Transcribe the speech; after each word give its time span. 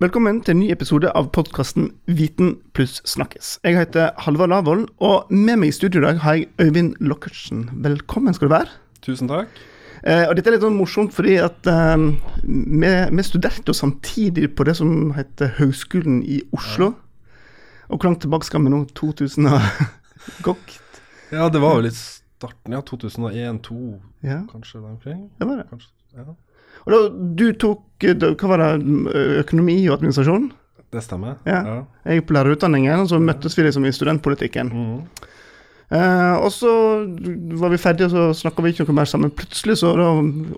Velkommen 0.00 0.38
til 0.40 0.54
en 0.54 0.60
ny 0.62 0.68
episode 0.72 1.10
av 1.16 1.26
podkasten 1.34 1.90
Viten 2.08 2.54
pluss 2.76 3.00
snakkes. 3.08 3.58
Jeg 3.66 3.76
heter 3.76 4.14
Halvard 4.24 4.48
Lavoll, 4.52 4.86
og 5.04 5.28
med 5.32 5.60
meg 5.60 5.72
i 5.72 5.76
studio 5.76 6.00
i 6.00 6.06
dag 6.06 6.20
har 6.22 6.38
jeg 6.38 6.46
Øyvind 6.62 6.94
Lockertsen. 7.04 7.66
Velkommen 7.84 8.32
skal 8.36 8.48
du 8.48 8.54
være. 8.54 8.72
Tusen 9.04 9.28
takk. 9.28 9.52
Eh, 10.00 10.24
og 10.30 10.32
dette 10.38 10.48
er 10.48 10.56
litt 10.56 10.64
sånn 10.64 10.78
morsomt 10.78 11.12
fordi 11.12 11.34
at 11.44 11.68
eh, 11.68 12.06
vi, 12.46 12.92
vi 13.12 13.26
studerte 13.28 13.74
samtidig 13.76 14.48
på 14.56 14.64
det 14.64 14.78
som 14.80 15.10
heter 15.18 15.52
Høgskolen 15.58 16.22
i 16.24 16.40
Oslo. 16.56 16.94
Og 17.90 17.98
hvor 17.98 18.08
langt 18.08 18.22
tilbake 18.24 18.48
skal 18.48 18.64
vi 18.64 18.72
nå? 18.72 18.86
2000 18.96 19.50
og 19.52 19.84
gokt? 20.46 20.78
Ja, 21.28 21.50
det 21.52 21.60
var 21.60 21.76
jo 21.76 21.84
litt 21.90 22.00
starten, 22.00 22.72
ja. 22.72 22.80
2001-2002, 22.88 23.82
Ja, 24.24 24.40
kanskje 24.48 24.80
der 24.80 24.94
omkring. 24.94 25.26
det 25.36 25.50
var 25.50 25.60
det. 25.60 25.68
Kanskje, 25.74 25.92
ja. 26.16 26.32
Og 26.86 26.92
da, 26.94 27.00
du 27.40 27.46
tok 27.60 28.06
eh, 28.08 28.14
Hva 28.40 28.48
var 28.54 28.62
det? 28.64 28.70
Økonomi 29.44 29.78
og 29.88 29.98
administrasjon? 29.98 30.50
Det 30.90 31.02
stemmer. 31.04 31.36
Ja. 31.46 31.84
Jeg 32.08 32.20
gikk 32.20 32.30
på 32.30 32.34
lærerutdanningen, 32.34 33.04
og 33.04 33.10
så 33.12 33.20
møttes 33.22 33.54
vi 33.58 33.62
liksom 33.68 33.84
i 33.86 33.92
studentpolitikken. 33.94 34.72
Mm. 34.74 35.28
Eh, 35.90 36.34
og 36.38 36.50
så 36.54 36.70
var 37.60 37.70
vi 37.72 37.78
ferdige, 37.82 38.08
og 38.08 38.14
så 38.34 38.42
snakka 38.44 38.62
vi 38.64 38.72
ikke 38.74 38.86
noe 38.88 38.96
mer 38.98 39.08
sammen. 39.10 39.30
Plutselig 39.34 39.76
så 39.82 39.92
da 39.98 40.08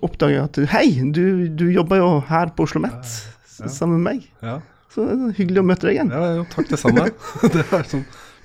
oppdaga 0.05 0.34
jeg 0.38 0.45
at 0.48 0.61
hei, 0.73 0.87
du, 1.12 1.23
du 1.52 1.66
jobber 1.73 2.00
jo 2.00 2.11
her 2.28 2.52
på 2.56 2.64
Oslo 2.69 2.80
Met 2.84 3.12
Ja. 3.62 3.69
sammen 3.69 4.00
med 4.00 4.06
meg. 4.14 4.28
ja. 4.42 4.59
Så 4.92 5.06
det 5.09 5.12
er 5.25 5.36
hyggelig 5.39 5.61
å 5.62 5.64
møte 5.64 5.86
deg 5.89 5.95
igjen. 5.97 6.11
ja, 6.12 6.33
jo, 6.36 6.42
takk 6.52 6.66
det 6.69 6.77
samme. 6.83 7.06
det 7.55 7.62
er 7.73 7.86
sånn 7.89 8.02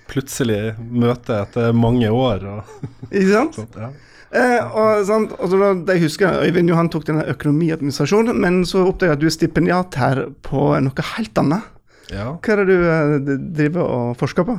plutselig 0.08 0.60
møte 0.80 1.42
etter 1.44 1.74
mange 1.76 2.08
år 2.08 2.46
og 2.48 2.86
Ikke 3.12 3.34
sant? 3.34 3.58
sånt. 3.60 3.76
Ja. 3.76 3.90
Eh, 4.36 4.60
og, 4.76 5.06
sant? 5.08 5.34
og 5.40 5.52
så 5.52 5.60
jeg 5.88 6.04
husker, 6.04 6.42
Øyvind 6.44 6.72
Johan 6.72 6.90
tok 6.92 7.06
denne 7.08 7.24
økonomiadministrasjonen, 7.32 8.40
men 8.44 8.64
så 8.68 8.84
oppdaga 8.84 9.14
jeg 9.14 9.18
at 9.18 9.24
du 9.24 9.28
er 9.30 9.36
stipendiat 9.38 10.00
her 10.00 10.24
på 10.44 10.70
noe 10.84 11.06
helt 11.14 11.44
annet. 11.44 11.70
ja. 12.12 12.34
Hva 12.36 12.56
er 12.56 12.64
det 12.64 12.68
du 12.68 12.90
eh, 12.92 13.38
driver 13.62 13.88
og 13.88 14.18
forsker 14.20 14.48
på? 14.48 14.58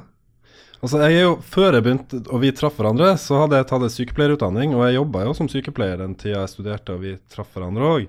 Altså, 0.78 1.00
jeg 1.02 1.18
er 1.18 1.24
jo, 1.26 1.38
Før 1.42 1.74
jeg 1.74 1.84
begynte 1.84 2.20
og 2.30 2.42
vi 2.44 2.52
traff 2.54 2.76
hverandre, 2.78 3.10
så 3.18 3.42
hadde 3.42 3.58
jeg 3.58 3.66
tatt 3.68 3.84
en 3.84 3.94
sykepleierutdanning, 3.96 4.76
og 4.76 4.84
jeg 4.86 5.00
jobba 5.00 5.24
jo 5.26 5.32
som 5.34 5.48
sykepleier 5.50 5.98
den 6.00 6.14
tida 6.18 6.44
jeg 6.44 6.52
studerte 6.52 6.94
og 6.94 7.02
vi 7.02 7.16
traff 7.32 7.50
hverandre 7.56 7.90
òg. 7.96 8.06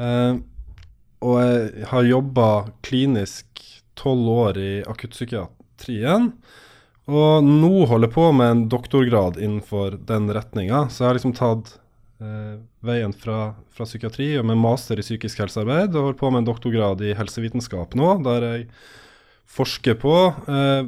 Eh, 0.00 0.40
og 1.20 1.36
jeg 1.44 1.86
har 1.90 2.08
jobba 2.08 2.48
klinisk 2.86 3.62
tolv 4.00 4.30
år 4.32 4.58
i 4.58 4.70
akuttpsykiatrien. 4.88 6.30
Og 7.10 7.42
nå 7.46 7.70
holder 7.90 8.06
jeg 8.08 8.14
på 8.14 8.26
med 8.36 8.52
en 8.54 8.64
doktorgrad 8.70 9.38
innenfor 9.42 9.96
den 10.06 10.28
retninga, 10.34 10.84
så 10.92 11.02
jeg 11.04 11.08
har 11.10 11.18
liksom 11.18 11.34
tatt 11.34 11.72
eh, 12.22 12.60
veien 12.86 13.14
fra, 13.16 13.38
fra 13.74 13.86
psykiatri 13.88 14.28
og 14.38 14.46
med 14.50 14.60
master 14.60 15.00
i 15.00 15.04
psykisk 15.06 15.42
helsearbeid, 15.42 15.90
og 15.96 16.10
holder 16.10 16.20
på 16.20 16.30
med 16.30 16.44
en 16.44 16.50
doktorgrad 16.52 17.02
i 17.02 17.14
helsevitenskap 17.18 17.96
nå, 17.98 18.12
der 18.26 18.46
jeg 18.46 18.66
forsker 19.50 19.96
på 19.98 20.14
eh, 20.46 20.84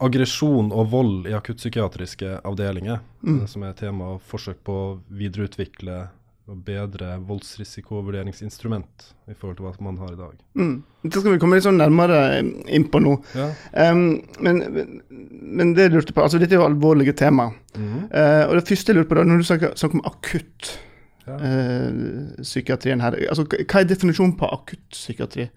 aggresjon 0.00 0.70
og 0.72 0.86
vold 0.94 1.28
i 1.28 1.34
akuttpsykiatriske 1.36 2.38
avdelinger, 2.48 3.02
Mm. 3.20 3.42
eh, 3.42 3.46
som 3.52 3.62
er 3.68 3.74
tema 3.76 4.14
og 4.14 4.22
forsøk 4.24 4.62
på 4.64 4.72
å 4.72 4.98
videreutvikle 5.12 6.06
og 6.48 6.62
bedre 6.66 7.14
voldsrisikovurderingsinstrument 7.28 9.04
i 9.30 9.34
forhold 9.38 9.58
til 9.58 9.66
hva 9.66 9.72
man 9.84 9.98
har 10.00 10.12
i 10.14 10.18
dag. 10.18 10.36
Mm. 10.58 10.76
Det 11.04 11.20
skal 11.20 11.34
vi 11.34 11.40
komme 11.42 11.58
litt 11.58 11.66
sånn 11.66 11.78
nærmere 11.80 12.20
inn 12.40 12.86
på 12.90 13.00
nå. 13.02 13.12
Ja. 13.38 13.48
Um, 13.92 14.20
men, 14.42 14.62
men 15.60 15.74
det 15.76 15.88
jeg 15.88 15.94
lurte 15.94 16.16
på, 16.16 16.24
altså 16.24 16.40
dette 16.40 16.56
er 16.56 16.62
jo 16.62 16.66
alvorlige 16.68 17.14
tema. 17.20 17.50
Mm. 17.76 18.08
Uh, 18.10 18.44
og 18.48 18.56
det 18.58 18.64
første 18.70 18.90
jeg 18.92 18.98
lurte 18.98 19.12
på 19.12 19.20
da, 19.20 19.26
når 19.28 19.42
du 19.42 19.50
snakker, 19.50 19.76
snakker 19.78 20.00
om 20.00 20.08
akutt 20.10 20.72
Ja. 21.28 21.36
uh, 21.36 22.42
psykiatrien 22.42 23.04
her, 23.04 23.14
altså 23.28 23.44
hva 23.46 23.82
er 23.82 23.86
definisjonen 23.90 24.34
på 24.40 24.48
akutt 24.50 24.88
psykiatri? 24.96 25.50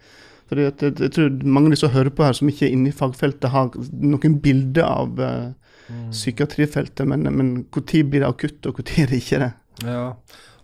Fordi 0.52 0.68
at 0.70 0.82
jeg, 0.84 0.98
jeg 1.00 1.14
tror 1.16 1.38
mange 1.48 1.72
av 1.72 1.74
de 1.74 1.80
som 1.82 1.94
hører 1.96 2.14
på 2.14 2.26
her, 2.28 2.36
som 2.38 2.50
ikke 2.52 2.68
er 2.68 2.76
inne 2.76 2.92
i 2.92 2.96
fagfeltet, 2.96 3.50
har 3.50 3.72
noen 4.04 4.40
bilder 4.44 4.86
av 4.86 5.22
uh, 5.24 5.52
Mm. 5.90 6.12
psykiatrifeltet, 6.16 7.08
men, 7.08 7.26
men 7.36 7.48
når 7.68 8.04
blir 8.08 8.24
det 8.24 8.30
akutt, 8.30 8.66
og 8.70 8.78
når 8.80 8.94
er 9.04 9.10
det 9.12 9.18
ikke 9.20 9.40
det? 9.42 9.50
Ja, 9.84 10.14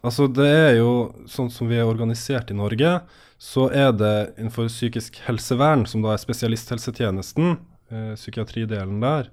altså 0.02 0.28
det 0.32 0.50
er 0.50 0.76
jo 0.80 0.92
sånn 1.30 1.50
som 1.54 1.70
vi 1.70 1.80
er 1.80 1.90
organisert 1.90 2.52
i 2.52 2.58
Norge, 2.58 3.00
så 3.40 3.70
er 3.72 3.94
det 3.96 4.16
innenfor 4.38 4.68
psykisk 4.68 5.22
helsevern, 5.26 5.86
som 5.88 6.04
da 6.04 6.14
er 6.14 6.22
spesialisthelsetjenesten, 6.22 7.58
eh, 7.92 8.14
psykiatridelen 8.20 9.00
der, 9.04 9.32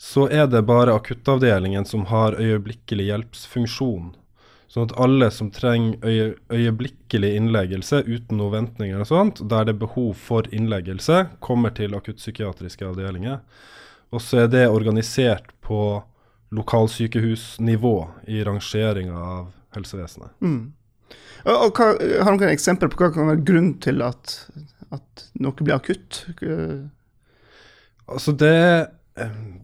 så 0.00 0.28
er 0.32 0.46
det 0.46 0.62
bare 0.68 0.94
akuttavdelingen 0.94 1.84
som 1.84 2.06
har 2.08 2.38
øyeblikkelig 2.38 3.10
hjelpsfunksjon. 3.10 4.14
Sånn 4.70 4.86
at 4.86 4.94
alle 5.02 5.28
som 5.34 5.50
trenger 5.50 5.98
øye, 6.06 6.28
øyeblikkelig 6.54 7.32
innleggelse 7.36 8.04
uten 8.06 8.38
noe 8.38 8.54
ventninger 8.54 9.02
og 9.02 9.10
sånt, 9.10 9.42
der 9.50 9.66
det 9.66 9.74
er 9.74 9.82
behov 9.82 10.14
for 10.14 10.46
innleggelse, 10.54 11.24
kommer 11.42 11.74
til 11.74 11.96
akuttpsykiatriske 11.98 12.86
avdelinger. 12.86 13.42
Og 14.14 14.22
så 14.22 14.44
er 14.44 14.52
det 14.54 14.68
organisert 14.70 15.50
på 15.66 16.04
lokalsykehusnivå 16.54 17.96
i 18.30 18.44
rangeringa 18.46 19.18
av 19.18 19.50
helsevesenet. 19.76 20.32
Mm. 20.44 20.72
Og, 21.48 21.76
hva, 21.76 21.92
har 21.96 22.36
du 22.36 22.42
noen 22.42 22.52
eksempel 22.52 22.90
på 22.92 23.00
hva 23.00 23.10
kan 23.14 23.30
være 23.30 23.44
grunnen 23.46 23.76
til 23.82 24.02
at, 24.04 24.36
at 24.94 25.26
noe 25.40 25.56
blir 25.60 25.76
akutt? 25.78 26.24
Altså 28.10 28.34
det, 28.36 28.56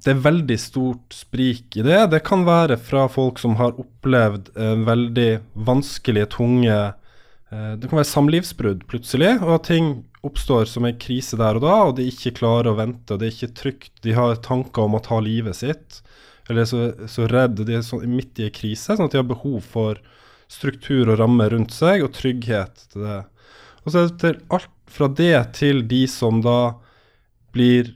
det 0.04 0.12
er 0.12 0.22
veldig 0.24 0.58
stort 0.60 1.16
sprik 1.16 1.78
i 1.78 1.84
det. 1.86 2.00
Det 2.12 2.22
kan 2.26 2.46
være 2.46 2.78
fra 2.80 3.06
folk 3.12 3.40
som 3.42 3.56
har 3.60 3.76
opplevd 3.80 4.52
eh, 4.56 4.76
veldig 4.86 5.30
vanskelige, 5.68 6.30
tunge 6.36 6.76
eh, 6.76 7.72
Det 7.78 7.88
kan 7.88 8.00
være 8.00 8.12
samlivsbrudd 8.12 8.86
plutselig, 8.90 9.36
og 9.42 9.58
at 9.58 9.68
ting 9.70 9.90
oppstår 10.26 10.66
som 10.70 10.86
en 10.88 10.98
krise 10.98 11.38
der 11.38 11.58
og 11.58 11.66
da, 11.66 11.76
og 11.86 11.96
de 11.98 12.08
ikke 12.10 12.34
klarer 12.40 12.72
å 12.72 12.78
vente, 12.80 13.14
og 13.14 13.20
det 13.20 13.28
er 13.28 13.36
ikke 13.36 13.58
trygt. 13.60 13.92
De 14.02 14.16
har 14.16 14.40
tanker 14.42 14.88
om 14.88 14.98
å 14.98 15.02
ta 15.04 15.20
livet 15.22 15.58
sitt, 15.58 16.00
eller 16.48 16.62
er 16.62 16.70
så, 16.70 16.82
så 17.10 17.26
redd, 17.30 17.58
de 17.66 17.78
er 17.78 17.84
så, 17.86 17.98
midt 18.06 18.38
i 18.40 18.46
en 18.46 18.54
krise, 18.54 18.94
sånn 18.94 19.08
at 19.08 19.16
de 19.16 19.20
har 19.20 19.28
behov 19.28 19.60
for 19.66 20.00
struktur 20.52 21.10
og 21.10 21.18
rammer 21.20 21.50
rundt 21.54 21.74
seg, 21.74 22.04
og 22.06 22.14
trygghet 22.14 22.86
til 22.92 23.06
det. 23.06 23.20
Og 23.82 23.92
så 23.92 23.98
er 24.00 24.08
det 24.08 24.20
til 24.22 24.40
alt 24.54 24.72
fra 24.96 25.08
det 25.10 25.36
til 25.58 25.82
de 25.90 26.04
som 26.10 26.38
da 26.44 26.76
blir 27.54 27.90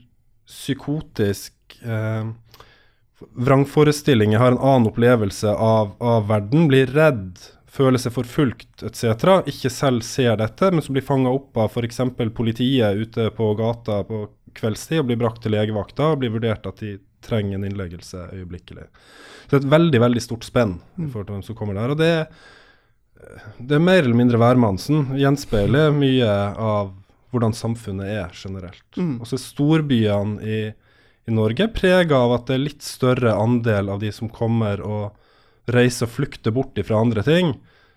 psykotisk 0.49 1.77
eh, 1.85 2.27
vrangforestillinger, 3.39 4.39
har 4.39 4.55
en 4.55 4.59
annen 4.59 4.91
opplevelse 4.91 5.53
av, 5.53 5.95
av 6.03 6.27
verden, 6.27 6.67
blir 6.67 6.91
redd, 6.91 7.39
føler 7.71 8.01
seg 8.01 8.15
forfulgt 8.17 8.83
etc., 8.83 9.45
ikke 9.47 9.71
selv 9.71 10.03
ser 10.03 10.35
dette, 10.41 10.71
men 10.73 10.83
som 10.83 10.97
blir 10.97 11.05
fanga 11.07 11.31
opp 11.31 11.55
av 11.61 11.71
f.eks. 11.71 12.01
politiet 12.35 12.99
ute 12.99 13.29
på 13.37 13.53
gata 13.59 14.01
på 14.07 14.25
kveldstid 14.57 14.99
og 14.99 15.07
blir 15.07 15.21
brakt 15.21 15.43
til 15.45 15.55
legevakta 15.55 16.11
og 16.11 16.19
blir 16.23 16.33
vurdert 16.33 16.67
at 16.67 16.81
de 16.83 16.97
trenger 17.25 17.57
en 17.57 17.67
innleggelse 17.67 18.29
øyeblikkelig. 18.33 18.87
Så 19.45 19.51
det 19.51 19.59
er 19.59 19.63
et 19.65 19.73
veldig 19.75 20.01
veldig 20.03 20.23
stort 20.23 20.47
spenn 20.47 20.77
i 20.97 21.07
forhold 21.07 21.29
til 21.29 21.37
hvem 21.37 21.45
som 21.45 21.57
kommer 21.59 21.77
der. 21.77 21.93
og 21.93 22.01
det 22.01 22.13
det 23.59 23.77
er 23.77 23.83
mer 23.83 24.01
eller 24.01 24.17
mindre 24.17 24.39
værmannsen. 24.41 25.11
Gjenspeiler 25.19 25.91
mye 25.95 26.29
av 26.57 26.93
hvordan 27.31 27.55
samfunnet 27.55 28.11
er 28.11 28.35
generelt. 28.35 28.85
Mm. 28.97 29.19
Og 29.21 29.29
så 29.29 29.37
er 29.37 29.43
storbyene 29.43 30.41
i, 30.43 30.61
i 31.29 31.33
Norge 31.33 31.69
prega 31.75 32.19
av 32.25 32.35
at 32.35 32.49
det 32.49 32.57
er 32.57 32.65
litt 32.65 32.85
større 32.85 33.35
andel 33.39 33.91
av 33.93 34.01
de 34.03 34.11
som 34.15 34.31
kommer 34.31 34.83
og 34.83 35.71
reiser 35.71 36.09
og 36.09 36.15
flykter 36.15 36.53
bort 36.55 36.79
fra 36.83 36.99
andre 36.99 37.23
ting, 37.23 37.53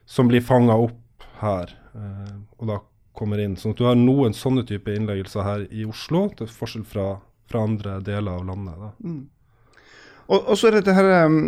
som 0.07 0.29
blir 0.31 0.45
fanga 0.45 0.77
opp 0.79 1.25
her. 1.41 1.73
Eh, 1.97 2.35
og 2.61 2.69
da 2.71 2.79
kommer 3.17 3.41
inn. 3.41 3.57
Sånn 3.59 3.75
at 3.75 3.81
du 3.81 3.89
har 3.89 3.99
noen 3.99 4.37
sånne 4.37 4.67
type 4.69 4.93
innleggelser 4.93 5.47
her 5.47 5.65
i 5.73 5.87
Oslo, 5.89 6.29
til 6.37 6.51
forskjell 6.51 6.85
fra, 6.87 7.09
fra 7.51 7.65
andre 7.65 7.99
deler 8.05 8.39
av 8.39 8.47
landet. 8.49 8.85
Mm. 9.05 9.23
Og, 10.27 10.39
og 10.39 10.55
så 10.57 10.71
er 10.71 10.79
det 10.79 10.87
dette 10.89 11.19
um, 11.27 11.41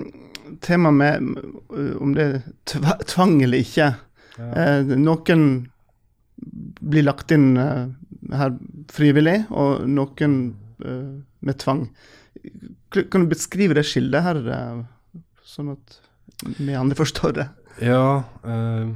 temaet 0.64 0.98
med 0.98 1.30
uh, 1.72 1.94
om 2.02 2.12
det 2.16 2.26
er 2.26 2.36
tv 2.68 2.92
tvang 3.08 3.38
eller 3.46 3.64
ikke. 3.64 3.94
Ja. 4.36 4.50
Eh, 4.52 4.90
noen 5.00 5.46
blir 6.36 7.06
lagt 7.06 7.32
inn 7.32 7.56
eh, 7.56 7.86
her 8.36 8.52
frivillig, 8.92 9.38
og 9.48 9.86
noen 9.88 10.34
eh, 10.84 11.14
med 11.40 11.58
tvang. 11.62 11.86
Kan 12.92 13.24
du 13.24 13.30
beskrive 13.30 13.78
det 13.78 13.86
skillet 13.88 14.26
her, 14.26 14.42
sånn 15.46 15.72
at 15.72 15.96
vi 16.58 16.76
andre 16.76 16.98
forstår 16.98 17.36
det? 17.38 17.48
Ja, 17.80 18.24
eh, 18.44 18.92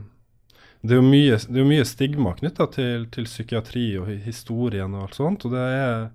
det 0.80 0.96
er 0.96 1.00
jo 1.00 1.08
mye, 1.08 1.40
det 1.40 1.60
er 1.60 1.68
mye 1.68 1.88
stigma 1.88 2.34
knytta 2.36 2.68
til, 2.76 3.08
til 3.12 3.28
psykiatri 3.28 3.88
og 4.00 4.12
historien 4.24 4.94
og 4.96 5.08
alt 5.08 5.18
sånt. 5.18 5.44
Og 5.48 5.56
det 5.56 5.64
er 5.64 6.06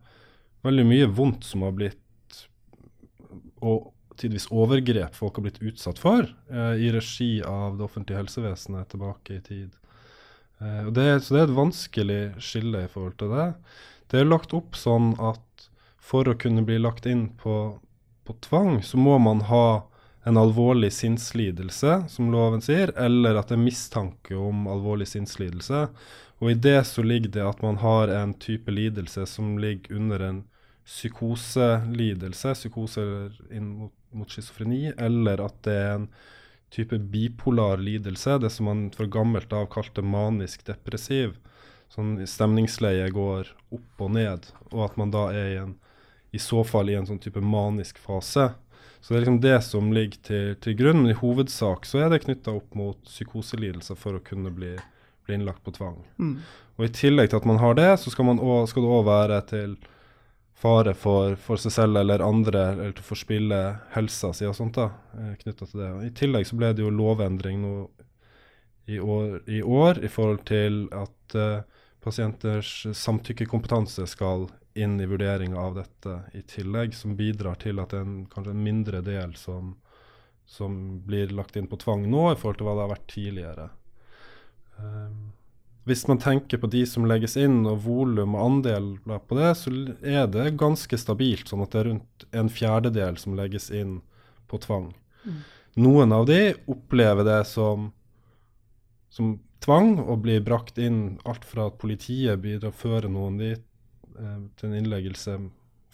veldig 0.65 0.85
mye 0.89 1.09
vondt 1.11 1.45
som 1.47 1.65
har 1.65 1.75
blitt 1.77 2.01
Og 3.65 3.91
tidvis 4.19 4.47
overgrep 4.53 5.15
folk 5.15 5.37
har 5.37 5.47
blitt 5.47 5.63
utsatt 5.63 5.99
for 5.99 6.27
eh, 6.51 6.75
i 6.85 6.91
regi 6.93 7.43
av 7.43 7.77
det 7.77 7.83
offentlige 7.83 8.21
helsevesenet 8.21 8.87
tilbake 8.93 9.35
i 9.35 9.41
tid. 9.43 9.73
Eh, 10.59 10.85
det, 10.95 11.07
så 11.23 11.35
det 11.35 11.41
er 11.41 11.49
et 11.49 11.57
vanskelig 11.57 12.21
skille 12.39 12.85
i 12.85 12.91
forhold 12.91 13.17
til 13.19 13.33
det. 13.35 13.47
Det 14.11 14.21
er 14.21 14.29
lagt 14.29 14.55
opp 14.55 14.77
sånn 14.79 15.13
at 15.19 15.67
for 15.99 16.29
å 16.29 16.37
kunne 16.39 16.63
bli 16.63 16.77
lagt 16.79 17.09
inn 17.09 17.27
på, 17.41 17.57
på 18.23 18.37
tvang, 18.45 18.79
så 18.85 18.99
må 19.01 19.17
man 19.19 19.43
ha 19.49 19.83
en 20.25 20.37
alvorlig 20.41 20.93
sinnslidelse, 20.93 22.05
som 22.09 22.31
loven 22.33 22.63
sier, 22.63 22.93
eller 22.97 23.37
at 23.37 23.51
det 23.51 23.59
er 23.59 23.65
mistanke 23.65 24.37
om 24.37 24.65
alvorlig 24.71 25.09
sinnslidelse. 25.11 25.85
Og 26.41 26.51
i 26.51 26.57
det 26.57 26.79
så 26.89 27.03
ligger 27.05 27.33
det 27.35 27.45
at 27.45 27.61
man 27.65 27.77
har 27.81 28.09
en 28.13 28.33
type 28.41 28.71
lidelse 28.73 29.25
som 29.29 29.57
ligger 29.61 29.99
under 29.99 30.25
en 30.25 30.39
psykoselidelse, 30.85 32.53
psykose 32.53 33.05
inn 33.49 33.71
mot, 33.79 33.93
mot 34.13 34.29
schizofreni, 34.31 34.93
eller 34.97 35.41
at 35.47 35.57
det 35.65 35.75
er 35.75 35.93
en 35.95 36.09
type 36.73 36.97
bipolar 37.11 37.81
lidelse, 37.81 38.37
det 38.41 38.51
som 38.53 38.69
man 38.69 38.85
fra 38.93 39.07
gammelt 39.09 39.53
av 39.55 39.69
kalte 39.73 40.03
manisk 40.05 40.65
depressiv. 40.67 41.37
Sånn 41.93 42.17
stemningsleie 42.27 43.07
går 43.13 43.49
opp 43.73 44.05
og 44.05 44.13
ned, 44.17 44.49
og 44.73 44.85
at 44.89 44.99
man 44.99 45.13
da 45.13 45.29
er 45.33 45.49
i 45.53 45.57
en 45.63 45.75
i 46.35 46.39
så 46.39 46.65
fall 46.67 46.89
i 46.91 46.97
en 46.99 47.05
sånn 47.07 47.21
type 47.23 47.39
manisk 47.39 47.99
fase. 48.03 48.49
Så 48.99 49.13
det 49.13 49.17
er 49.17 49.21
liksom 49.23 49.41
det 49.43 49.57
som 49.63 49.91
ligger 49.95 50.21
til, 50.27 50.47
til 50.59 50.75
grunn, 50.75 51.03
men 51.03 51.13
i 51.13 51.15
hovedsak 51.15 51.85
så 51.87 52.01
er 52.03 52.09
det 52.11 52.25
knytta 52.25 52.57
opp 52.57 52.75
mot 52.75 52.99
psykoselidelser 53.07 53.95
for 53.99 54.17
å 54.17 54.23
kunne 54.25 54.51
bli, 54.51 54.73
bli 55.23 55.37
innlagt 55.37 55.63
på 55.63 55.71
tvang. 55.77 56.01
Mm. 56.19 56.33
Og 56.75 56.87
i 56.87 56.91
tillegg 56.91 57.31
til 57.31 57.39
at 57.39 57.47
man 57.47 57.61
har 57.61 57.77
det, 57.79 57.87
så 58.01 58.11
skal, 58.11 58.27
man 58.27 58.41
også, 58.41 58.73
skal 58.73 58.83
det 58.83 58.95
òg 58.97 59.05
være 59.07 59.39
til 59.53 59.77
fare 60.55 60.93
for, 60.95 61.35
for, 61.35 61.59
seg 61.59 61.73
selv 61.75 61.99
eller 61.99 62.23
andre, 62.23 62.61
eller 62.71 62.95
til 62.95 63.03
å 63.03 63.09
forspille 63.09 63.61
helsa 63.95 64.31
si 64.33 64.47
og 64.47 64.55
sånt 64.55 64.77
da, 64.79 64.89
knytta 65.41 65.67
til 65.67 65.81
det. 65.81 65.91
I 66.07 66.13
tillegg 66.15 66.47
så 66.47 66.59
ble 66.59 66.71
det 66.73 66.85
jo 66.85 66.93
lovendring 66.93 67.61
nå 67.63 67.75
i 68.85 68.99
år 68.99 69.41
i, 69.49 69.61
år, 69.61 70.03
i 70.05 70.11
forhold 70.11 70.45
til 70.45 70.85
at 70.93 71.35
uh, 71.35 71.63
pasienters 72.05 72.85
samtykkekompetanse 72.93 74.05
skal 74.07 74.47
inn 74.77 74.99
i 75.01 75.07
vurderinga 75.09 75.57
av 75.59 75.79
dette 75.79 76.19
i 76.37 76.43
tillegg, 76.45 76.93
som 76.93 77.15
bidrar 77.17 77.57
til 77.63 77.79
at 77.81 77.95
en, 77.97 78.25
kanskje 78.31 78.53
en 78.53 78.63
mindre 78.63 79.01
del 79.05 79.33
som, 79.39 79.73
som, 80.45 80.77
blir 81.07 81.33
lagt 81.33 81.55
inn 81.57 81.69
på 81.71 81.79
tvang 81.81 82.05
nå, 82.11 82.27
i 82.31 82.37
forhold 82.39 82.59
til 82.59 82.67
hva 82.67 82.75
det 82.75 82.85
har 82.85 82.93
vært 82.93 83.09
tidligere. 83.13 83.67
Um, 84.77 85.34
hvis 85.85 86.05
man 86.09 86.19
tenker 86.21 86.61
på 86.61 86.69
de 86.73 86.83
som 86.89 87.05
legges 87.09 87.37
inn, 87.37 87.63
og 87.69 87.83
volum 87.85 88.35
og 88.37 88.45
andel 88.45 88.87
på 89.05 89.37
det, 89.37 89.51
så 89.59 89.73
er 90.01 90.25
det 90.33 90.55
ganske 90.59 90.97
stabilt, 90.97 91.49
sånn 91.49 91.61
at 91.65 91.75
det 91.75 91.81
er 91.81 91.89
rundt 91.91 92.25
en 92.33 92.49
fjerdedel 92.49 93.19
som 93.21 93.37
legges 93.37 93.69
inn 93.69 93.99
på 94.49 94.59
tvang. 94.63 94.91
Mm. 95.25 95.43
Noen 95.85 96.15
av 96.15 96.25
de 96.29 96.39
opplever 96.71 97.27
det 97.27 97.41
som, 97.49 97.91
som 99.13 99.37
tvang 99.65 99.97
og 100.01 100.23
blir 100.25 100.41
brakt 100.45 100.79
inn 100.81 101.19
alt 101.25 101.45
fra 101.45 101.69
at 101.69 101.79
politiet 101.81 102.41
bidrar 102.41 102.73
å 102.73 102.79
føre 102.81 103.11
noen 103.11 103.39
dit 103.41 103.65
Eh, 104.15 104.41
til 104.55 104.69
en 104.69 104.77
innleggelse 104.79 105.35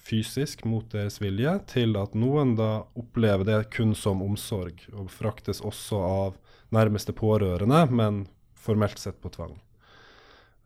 fysisk 0.01 0.63
mot 0.69 0.85
deres 0.93 1.19
vilje, 1.21 1.53
til 1.69 1.97
at 1.97 2.13
noen 2.17 2.55
da 2.57 2.83
opplever 2.97 3.47
det 3.47 3.59
kun 3.73 3.95
som 3.97 4.21
omsorg, 4.25 4.81
og 4.93 5.11
fraktes 5.13 5.61
også 5.65 6.01
av 6.05 6.38
nærmeste 6.73 7.13
pårørende, 7.17 7.83
men 7.89 8.25
formelt 8.57 9.01
sett 9.01 9.21
på 9.21 9.31
tvang. 9.33 9.55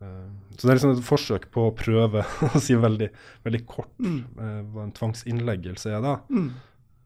Uh, 0.04 0.28
så 0.58 0.68
det 0.68 0.72
er 0.72 0.78
liksom 0.80 0.96
et 0.98 1.08
forsøk 1.08 1.48
på 1.54 1.70
å 1.70 1.76
prøve 1.78 2.26
å 2.50 2.62
si 2.62 2.76
veldig, 2.80 3.08
veldig 3.48 3.62
kort 3.70 3.94
mm. 4.02 4.20
uh, 4.40 4.62
hva 4.74 4.86
en 4.86 4.96
tvangsinnleggelse 4.96 5.94
er, 5.94 6.04
da. 6.04 6.18
Mm. 6.30 6.52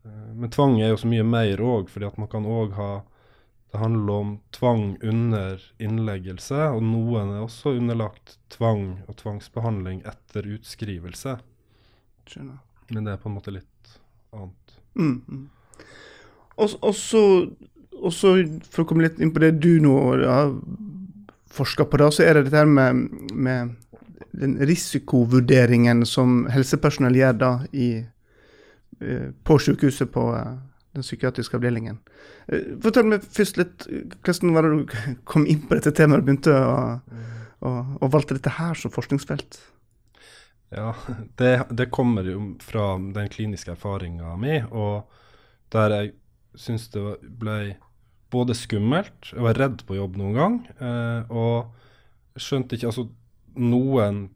Uh, 0.07 0.27
men 0.41 0.53
tvang 0.53 0.79
er 0.81 0.93
jo 0.93 0.99
så 1.03 1.11
mye 1.11 1.27
mer 1.27 1.61
òg, 1.61 1.91
fordi 1.93 2.09
at 2.09 2.19
man 2.21 2.31
kan 2.31 2.49
òg 2.49 2.75
ha 2.79 2.91
det 3.69 3.77
handler 3.77 4.13
om 4.13 4.39
tvang 4.51 4.97
under 5.05 5.61
innleggelse, 5.77 6.57
og 6.73 6.81
noen 6.81 7.35
er 7.35 7.43
også 7.43 7.75
underlagt 7.77 8.39
tvang 8.49 9.03
og 9.05 9.19
tvangsbehandling 9.19 9.99
etter 10.09 10.47
utskrivelse. 10.55 11.35
Skjønner. 12.25 12.57
Men 12.89 13.05
det 13.05 13.13
er 13.13 13.21
på 13.21 13.29
en 13.29 13.35
måte 13.37 13.53
litt 13.53 13.91
annet. 14.33 14.79
Mm, 14.97 15.21
mm. 15.29 15.43
Og, 16.59 16.95
så, 16.97 17.21
for 18.01 18.81
å 18.81 18.87
komme 18.89 19.05
litt 19.05 19.21
inn 19.21 19.33
på 19.35 19.43
det 19.45 19.51
du 19.61 19.75
nå 19.83 19.93
har 20.25 20.55
forska 21.53 21.85
på, 21.85 21.97
det, 21.97 22.11
så 22.13 22.25
er 22.25 22.37
det 22.37 22.49
dette 22.49 22.65
med, 22.69 23.05
med 23.33 23.75
den 24.31 24.57
risikovurderingen 24.69 26.05
som 26.05 26.43
helsepersonell 26.51 27.17
gjør 27.17 27.37
da 27.39 27.51
i, 27.71 27.89
eh, 29.01 29.29
på 29.43 29.57
sykehuset 29.59 30.11
på 30.13 30.25
eh, 30.37 30.53
den 30.97 31.05
psykiatriske 31.05 31.57
avdelingen. 31.57 31.99
Eh, 32.47 32.75
fortell 32.83 33.09
meg 33.09 33.25
først 33.25 33.59
litt 33.61 33.87
hvordan 33.87 34.55
var 34.55 34.67
det 34.67 34.77
du 34.77 34.95
kom 35.31 35.47
inn 35.49 35.65
på 35.65 35.79
dette 35.79 35.95
temaet 35.97 36.23
og 36.23 36.29
begynte 36.29 36.55
å, 36.55 36.79
å, 37.65 37.75
å 37.99 38.11
valgte 38.13 38.37
dette 38.37 38.55
her 38.59 38.77
som 38.77 38.93
forskningsfelt? 38.93 39.59
Ja, 40.69 40.93
det, 41.41 41.53
det 41.73 41.89
kommer 41.89 42.27
jo 42.29 42.51
fra 42.61 42.91
den 43.01 43.29
kliniske 43.33 43.73
erfaringa 43.73 44.35
mi, 44.37 44.59
og 44.69 45.09
der 45.73 45.95
jeg 45.95 46.11
syns 46.57 46.91
det 46.93 47.01
ble 47.41 47.79
både 48.29 48.55
skummelt 48.57 49.31
Jeg 49.33 49.45
var 49.45 49.57
redd 49.57 49.85
på 49.87 49.97
jobb 49.97 50.17
noen 50.19 50.35
gang, 50.37 50.57
eh, 50.79 51.31
og 51.31 52.39
skjønte 52.39 52.77
ikke 52.77 52.91
Altså, 52.91 53.07
noen 53.59 54.27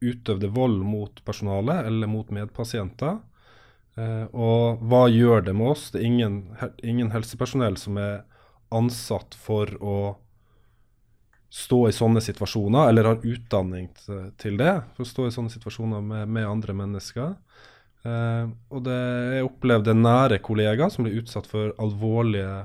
utøvde 0.00 0.48
vold 0.48 0.80
mot 0.80 1.20
personalet 1.26 1.84
eller 1.86 2.08
mot 2.08 2.30
medpasienter. 2.32 3.18
Eh, 4.00 4.26
og 4.32 4.80
hva 4.88 5.04
gjør 5.12 5.44
det 5.44 5.54
med 5.56 5.74
oss? 5.74 5.90
Det 5.92 6.00
er 6.00 6.08
ingen, 6.08 6.40
ingen, 6.82 7.12
helsepersonell 7.12 7.76
som 7.80 7.98
er 8.00 8.22
ansatt 8.72 9.36
for 9.36 9.70
å 9.82 9.98
stå 11.50 11.80
i 11.88 11.94
sånne 11.94 12.22
situasjoner, 12.22 12.88
eller 12.88 13.08
har 13.10 13.24
utdanning 13.26 13.88
til 14.38 14.58
det, 14.60 14.74
for 14.94 15.04
å 15.04 15.10
stå 15.10 15.26
i 15.26 15.32
sånne 15.34 15.52
situasjoner 15.52 16.04
med, 16.06 16.28
med 16.30 16.46
andre 16.46 16.76
mennesker. 16.78 17.32
Eh, 18.06 18.44
og 18.70 18.84
det, 18.86 19.00
jeg 19.36 19.48
opplevde 19.48 19.96
nære 19.98 20.38
kollegaer 20.46 20.92
som 20.94 21.04
ble 21.04 21.18
utsatt 21.20 21.50
for 21.50 21.74
alvorlige 21.82 22.62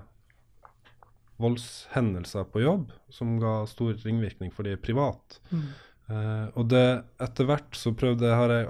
voldshendelser 1.41 2.47
på 2.51 2.63
jobb, 2.63 2.91
som 3.11 3.35
ga 3.41 3.57
stor 3.67 3.97
ringvirkning 4.05 4.53
for 4.55 4.67
de 4.67 4.77
privat. 4.79 5.39
Mm. 5.51 5.65
Uh, 6.05 6.47
og 6.53 6.69
det 6.71 6.85
etter 7.23 7.49
hvert 7.49 7.77
så 7.77 7.95
prøvde 7.97 8.29
jeg, 8.29 8.67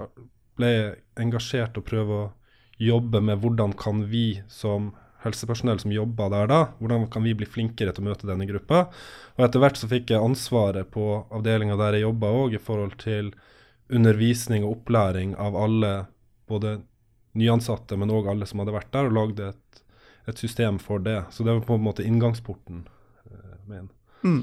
ble 0.56 0.72
engasjert 1.20 1.76
og 1.76 1.84
prøve 1.84 2.20
å 2.20 2.28
jobbe 2.80 3.20
med 3.24 3.42
hvordan 3.42 3.74
kan 3.76 4.06
vi 4.10 4.40
som 4.48 4.94
helsepersonell 5.26 5.80
som 5.82 5.92
jobber 5.94 6.30
der 6.32 6.50
da, 6.50 6.60
hvordan 6.78 7.06
kan 7.12 7.24
vi 7.26 7.34
bli 7.36 7.48
flinkere 7.48 7.94
til 7.94 8.04
å 8.04 8.08
møte 8.10 8.28
denne 8.28 8.46
gruppa. 8.48 8.86
Og 9.36 9.46
etter 9.46 9.62
hvert 9.62 9.80
så 9.80 9.88
fikk 9.90 10.12
jeg 10.12 10.22
ansvaret 10.22 10.90
på 10.92 11.06
avdelinga 11.34 11.78
der 11.80 11.96
jeg 11.96 12.06
jobba 12.06 12.32
òg, 12.42 12.56
i 12.56 12.62
forhold 12.62 12.98
til 13.02 13.32
undervisning 13.92 14.66
og 14.66 14.80
opplæring 14.80 15.34
av 15.40 15.56
alle, 15.58 15.94
både 16.50 16.78
nyansatte, 17.36 17.98
men 17.98 18.12
òg 18.12 18.30
alle 18.32 18.48
som 18.48 18.62
hadde 18.62 18.74
vært 18.74 18.92
der, 18.94 19.10
og 19.10 19.16
lagde 19.16 19.50
et, 19.52 19.82
et, 20.26 20.38
system 20.38 20.78
for 20.82 21.02
det. 21.02 21.24
Så 21.30 21.44
det 21.44 21.52
var 21.52 21.66
på 21.66 21.74
en 21.74 21.84
måte 21.86 22.06
inngangsporten 22.06 22.84
eh, 23.30 23.58
min. 23.70 23.88
Mm. 24.24 24.40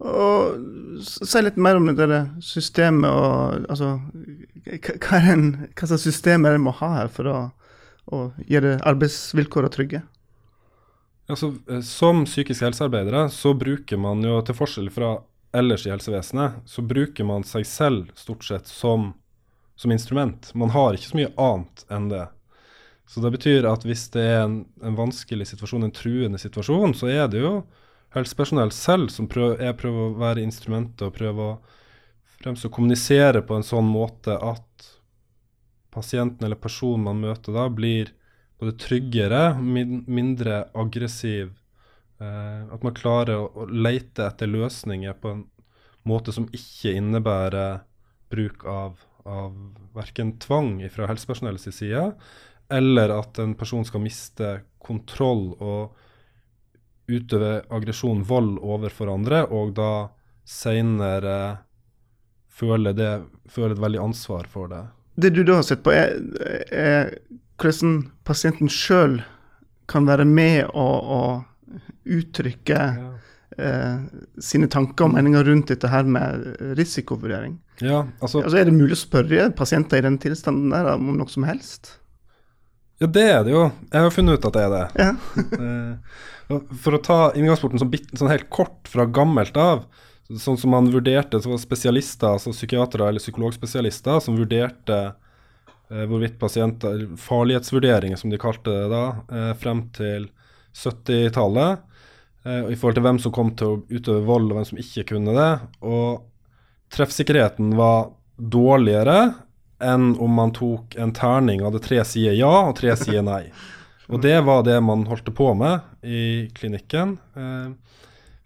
Og 0.00 1.02
Si 1.04 1.42
litt 1.42 1.58
mer 1.60 1.76
om 1.76 1.90
det 1.92 2.20
systemet 2.44 3.10
og 3.10 3.66
altså, 3.68 3.98
hva, 4.64 5.18
en, 5.20 5.44
hva 5.76 5.90
slags 5.90 6.06
system 6.08 6.46
er 6.46 6.56
det 6.56 6.62
må 6.64 6.72
ha 6.78 6.94
her 6.94 7.12
for 7.12 7.28
å, 7.28 7.38
å 8.08 8.22
gjøre 8.48 8.78
arbeidsvilkårene 8.88 9.74
trygge? 9.74 10.02
Altså, 11.30 11.54
eh, 11.70 11.80
som 11.86 12.24
psykisk 12.24 12.64
helsearbeidere 12.66 13.28
så 13.30 13.54
bruker 13.54 14.00
man 14.00 14.24
jo, 14.24 14.40
til 14.46 14.56
forskjell 14.56 14.90
fra 14.94 15.18
ellers 15.56 15.86
i 15.86 15.92
helsevesenet, 15.92 16.62
så 16.66 16.82
bruker 16.82 17.26
man 17.26 17.44
seg 17.46 17.66
selv 17.66 18.10
stort 18.18 18.44
sett 18.46 18.70
som, 18.70 19.12
som 19.76 19.92
instrument. 19.92 20.50
Man 20.54 20.72
har 20.74 20.94
ikke 20.94 21.10
så 21.10 21.20
mye 21.20 21.32
annet 21.38 21.84
enn 21.90 22.10
det. 22.10 22.26
Så 23.10 23.22
det 23.24 23.32
betyr 23.34 23.66
at 23.66 23.82
hvis 23.86 24.06
det 24.14 24.22
er 24.22 24.44
en, 24.44 24.60
en 24.86 24.96
vanskelig 24.98 25.48
situasjon, 25.50 25.88
en 25.88 25.94
truende 25.94 26.38
situasjon, 26.38 26.94
så 26.94 27.10
er 27.10 27.26
det 27.32 27.42
jo 27.42 27.54
helsepersonell 28.14 28.70
selv 28.74 29.10
som 29.10 29.26
prøver, 29.30 29.58
jeg 29.64 29.78
prøver 29.80 30.04
å 30.04 30.18
være 30.20 30.44
instrumentet 30.46 31.08
og 31.08 31.16
prøver 31.16 31.54
å 31.54 31.78
fremst 32.40 32.64
å 32.64 32.72
kommunisere 32.72 33.42
på 33.44 33.58
en 33.58 33.66
sånn 33.66 33.88
måte 33.90 34.32
at 34.32 34.88
pasienten 35.92 36.46
eller 36.46 36.60
personen 36.60 37.08
man 37.08 37.20
møter 37.20 37.54
da, 37.56 37.66
blir 37.68 38.12
både 38.60 38.76
tryggere, 38.80 39.42
min, 39.60 40.02
mindre 40.08 40.62
aggressiv. 40.76 41.52
Eh, 42.20 42.62
at 42.72 42.84
man 42.86 42.96
klarer 42.96 43.40
å, 43.40 43.48
å 43.64 43.66
lete 43.68 44.26
etter 44.26 44.50
løsninger 44.50 45.16
på 45.20 45.34
en 45.34 45.44
måte 46.08 46.32
som 46.32 46.48
ikke 46.56 46.94
innebærer 46.96 47.82
bruk 48.32 48.64
av, 48.68 49.00
av 49.28 49.56
verken 49.96 50.36
tvang 50.40 50.78
fra 50.92 51.08
helsepersonellets 51.10 51.68
side, 51.76 52.12
eller 52.70 53.12
at 53.18 53.38
en 53.42 53.54
person 53.58 53.84
skal 53.84 54.04
miste 54.04 54.52
kontroll 54.80 55.50
og 55.58 55.96
utøve 57.10 57.60
aggresjon, 57.74 58.22
vold, 58.22 58.56
overfor 58.62 59.10
andre, 59.10 59.42
og 59.50 59.74
da 59.78 59.90
seinere 60.46 61.36
føle, 62.50 62.92
det, 62.94 63.10
et 63.50 63.82
veldig 63.82 64.02
ansvar 64.02 64.48
for 64.50 64.70
det. 64.70 64.84
Det 65.20 65.32
du 65.34 65.42
da 65.44 65.58
har 65.58 65.66
sett 65.66 65.82
på, 65.84 65.92
er, 65.94 66.16
er 66.70 67.10
hvordan 67.60 68.04
pasienten 68.26 68.70
sjøl 68.72 69.20
kan 69.90 70.06
være 70.08 70.24
med 70.28 70.70
og, 70.70 71.10
og 71.10 71.80
uttrykke 72.10 72.78
ja. 72.78 73.08
eh, 73.58 74.04
sine 74.42 74.70
tanker 74.70 75.08
og 75.08 75.16
meninger 75.16 75.44
rundt 75.46 75.72
dette 75.72 75.90
her 75.90 76.06
med 76.08 76.46
risikovurdering. 76.78 77.58
Ja, 77.80 78.04
altså, 78.20 78.44
altså, 78.44 78.58
Er 78.60 78.68
det 78.68 78.76
mulig 78.76 78.96
å 78.96 79.02
spørre 79.02 79.50
pasienter 79.56 80.00
i 80.00 80.06
den 80.06 80.20
tilstanden 80.22 80.72
der 80.72 80.94
om 80.94 81.12
noe 81.16 81.32
som 81.32 81.46
helst? 81.48 81.96
Ja, 83.00 83.08
det 83.08 83.24
er 83.32 83.44
det 83.46 83.54
jo. 83.54 83.64
Jeg 83.88 84.04
har 84.04 84.12
funnet 84.12 84.36
ut 84.36 84.46
at 84.50 84.56
det 84.56 84.66
er 84.66 84.76
det. 84.76 84.84
Ja. 85.00 85.12
Eh, 86.50 86.56
for 86.82 86.96
å 86.96 86.98
ta 86.98 87.16
inngangsporten 87.38 87.78
sånn, 87.78 87.92
sånn, 88.18 88.30
helt 88.32 88.48
kort 88.50 88.88
fra 88.90 89.04
gammelt 89.06 89.54
av, 89.54 89.84
Sånn 90.38 90.58
som 90.58 90.70
man 90.70 90.86
vurderte, 90.92 91.40
så 91.42 91.50
var 91.50 91.58
spesialister, 91.58 92.36
altså 92.36 92.52
psykiatere 92.54 93.08
eller 93.10 93.22
psykologspesialister, 93.22 94.20
som 94.22 94.36
vurderte 94.38 94.98
eh, 95.08 96.04
hvorvidt 96.06 96.36
pasienter 96.38 97.02
Farlighetsvurderinger, 97.18 98.18
som 98.20 98.30
de 98.30 98.38
kalte 98.38 98.70
det 98.70 98.84
da, 98.92 99.02
eh, 99.34 99.48
frem 99.58 99.80
til 99.96 100.28
70-tallet. 100.78 101.82
Eh, 102.46 102.70
I 102.70 102.78
forhold 102.78 103.00
til 103.00 103.06
hvem 103.08 103.18
som 103.24 103.34
kom 103.34 103.50
til 103.58 103.72
å 103.72 103.80
utøve 103.90 104.22
vold, 104.28 104.52
og 104.52 104.60
hvem 104.60 104.68
som 104.70 104.82
ikke 104.84 105.08
kunne 105.10 105.34
det. 105.34 105.50
Og 105.82 106.22
treffsikkerheten 106.94 107.74
var 107.80 108.12
dårligere 108.38 109.18
enn 109.80 110.14
om 110.20 110.32
man 110.36 110.54
tok 110.56 110.96
en 111.00 111.12
terning 111.16 111.62
og 111.62 111.70
hadde 111.70 111.84
tre 111.84 112.00
sider 112.08 112.36
ja 112.38 112.52
og 112.68 112.76
tre 112.80 112.96
sider 112.98 113.24
nei. 113.26 113.44
Og 114.10 114.22
det 114.24 114.36
var 114.46 114.64
det 114.66 114.80
man 114.82 115.06
holdt 115.06 115.30
på 115.36 115.52
med 115.54 115.86
i 116.02 116.48
klinikken 116.56 117.16
eh, 117.38 117.70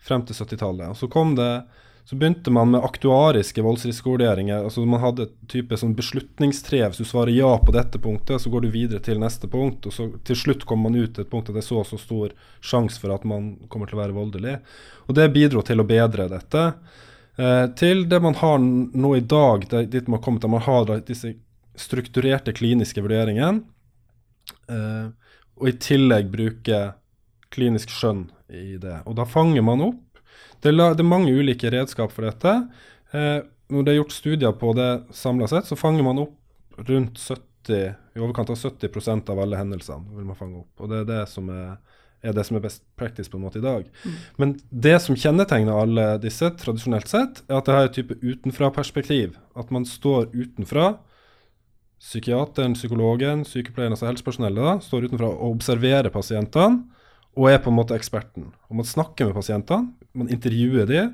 frem 0.04 0.26
til 0.28 0.36
70-tallet. 0.36 0.92
Og 0.92 0.98
så 1.00 1.08
kom 1.10 1.32
det 1.38 1.64
så 2.04 2.16
begynte 2.16 2.50
man 2.50 2.70
med 2.70 2.84
aktuariske 2.84 3.62
voldsrisikovurderinger. 3.62 4.64
altså 4.64 4.84
Man 4.84 5.00
hadde 5.00 5.24
et 5.24 5.36
type 5.48 5.76
sånn 5.80 5.94
beslutningstre. 5.96 6.82
Hvis 6.84 7.00
du 7.00 7.08
svarer 7.08 7.32
ja 7.32 7.54
på 7.56 7.72
dette 7.72 7.96
punktet, 7.98 8.42
så 8.42 8.52
går 8.52 8.66
du 8.66 8.74
videre 8.74 9.00
til 9.00 9.22
neste 9.22 9.48
punkt. 9.48 9.86
og 9.88 9.92
så 9.92 10.10
Til 10.24 10.36
slutt 10.36 10.66
kommer 10.68 10.90
man 10.90 11.00
ut 11.00 11.14
til 11.14 11.24
et 11.24 11.30
punkt 11.30 11.48
at 11.48 11.56
det 11.56 11.62
er 11.62 11.68
så 11.70 11.80
og 11.80 11.88
så 11.88 11.96
stor 11.96 12.34
sjanse 12.60 13.00
for 13.00 13.14
at 13.14 13.24
man 13.24 13.54
kommer 13.72 13.88
til 13.88 13.96
å 13.96 14.02
være 14.02 14.18
voldelig. 14.18 14.58
Og 15.08 15.16
Det 15.16 15.32
bidro 15.32 15.64
til 15.64 15.80
å 15.80 15.88
bedre 15.88 16.28
dette. 16.28 16.66
Eh, 17.36 17.66
til 17.78 18.04
det 18.08 18.20
man 18.22 18.36
har 18.38 18.60
nå 18.62 19.16
i 19.16 19.24
dag, 19.26 19.66
dit 19.90 20.06
man 20.08 20.18
har 20.18 20.24
kommet, 20.24 20.46
man 20.50 20.62
har 20.62 20.90
disse 21.06 21.34
strukturerte 21.74 22.54
kliniske 22.54 23.02
vurderingene. 23.02 23.64
Eh, 24.70 25.06
og 25.54 25.70
i 25.70 25.76
tillegg 25.78 26.30
bruke 26.32 26.80
klinisk 27.54 27.92
skjønn 27.94 28.26
i 28.50 28.76
det. 28.82 29.00
Og 29.06 29.16
da 29.18 29.26
fanger 29.26 29.62
man 29.66 29.82
opp. 29.90 30.00
Det 30.62 30.72
det 30.72 31.02
er 31.02 31.06
mange 31.06 31.32
ulike 31.32 31.70
redskap 31.70 32.12
for 32.12 32.26
dette. 32.26 32.54
Eh, 33.12 33.40
når 33.68 33.84
det 33.84 33.92
er 33.92 34.00
gjort 34.00 34.14
studier 34.14 34.52
på 34.52 34.72
det 34.76 34.90
samla 35.14 35.48
sett, 35.48 35.66
så 35.66 35.76
fanger 35.76 36.04
man 36.06 36.22
opp 36.24 36.88
rundt 36.88 37.18
70, 37.18 37.94
i 38.14 38.20
overkant 38.20 38.50
av 38.50 38.56
70% 38.60 39.30
av 39.30 39.40
alle 39.40 39.56
hendelsene. 39.56 40.16
vil 40.16 40.24
man 40.24 40.36
fange 40.36 40.62
opp. 40.62 40.80
Og 40.80 40.90
det 40.90 41.02
er 41.02 41.10
det 41.10 41.22
som 41.30 41.48
er, 41.50 41.76
er 42.24 42.34
det 42.36 42.46
som 42.48 42.56
er 42.58 42.64
best 42.64 42.82
practice 42.98 43.30
på 43.30 43.38
en 43.38 43.44
måte 43.44 43.60
i 43.60 43.64
dag. 43.64 43.86
Mm. 44.04 44.14
Men 44.40 44.54
det 44.70 44.96
som 45.04 45.18
kjennetegner 45.18 45.76
alle 45.76 46.06
disse, 46.22 46.48
tradisjonelt 46.60 47.10
sett, 47.10 47.42
er 47.48 47.58
at 47.58 47.68
det 47.68 47.76
har 47.76 47.88
et 47.88 47.98
type 47.98 48.16
utenfra-perspektiv. 48.22 49.36
At 49.58 49.72
man 49.74 49.86
står 49.88 50.30
utenfra 50.32 50.94
psykiateren, 52.04 52.74
psykologen, 52.76 53.44
sykepleieren, 53.48 53.94
altså 53.96 54.08
helsepersonellet, 54.10 54.64
da, 54.64 54.74
står 54.84 55.08
utenfra 55.08 55.30
og 55.30 55.54
observerer 55.54 56.12
pasientene 56.12 56.82
og 57.34 57.48
er 57.50 57.60
på 57.62 57.70
en 57.72 57.78
måte 57.78 57.96
eksperten. 57.96 58.50
Og 58.70 58.76
Man 58.78 58.86
snakker 58.86 59.26
med 59.26 59.34
pasientene, 59.34 59.94
man 60.14 60.30
intervjuer 60.30 60.86
de, 60.86 61.06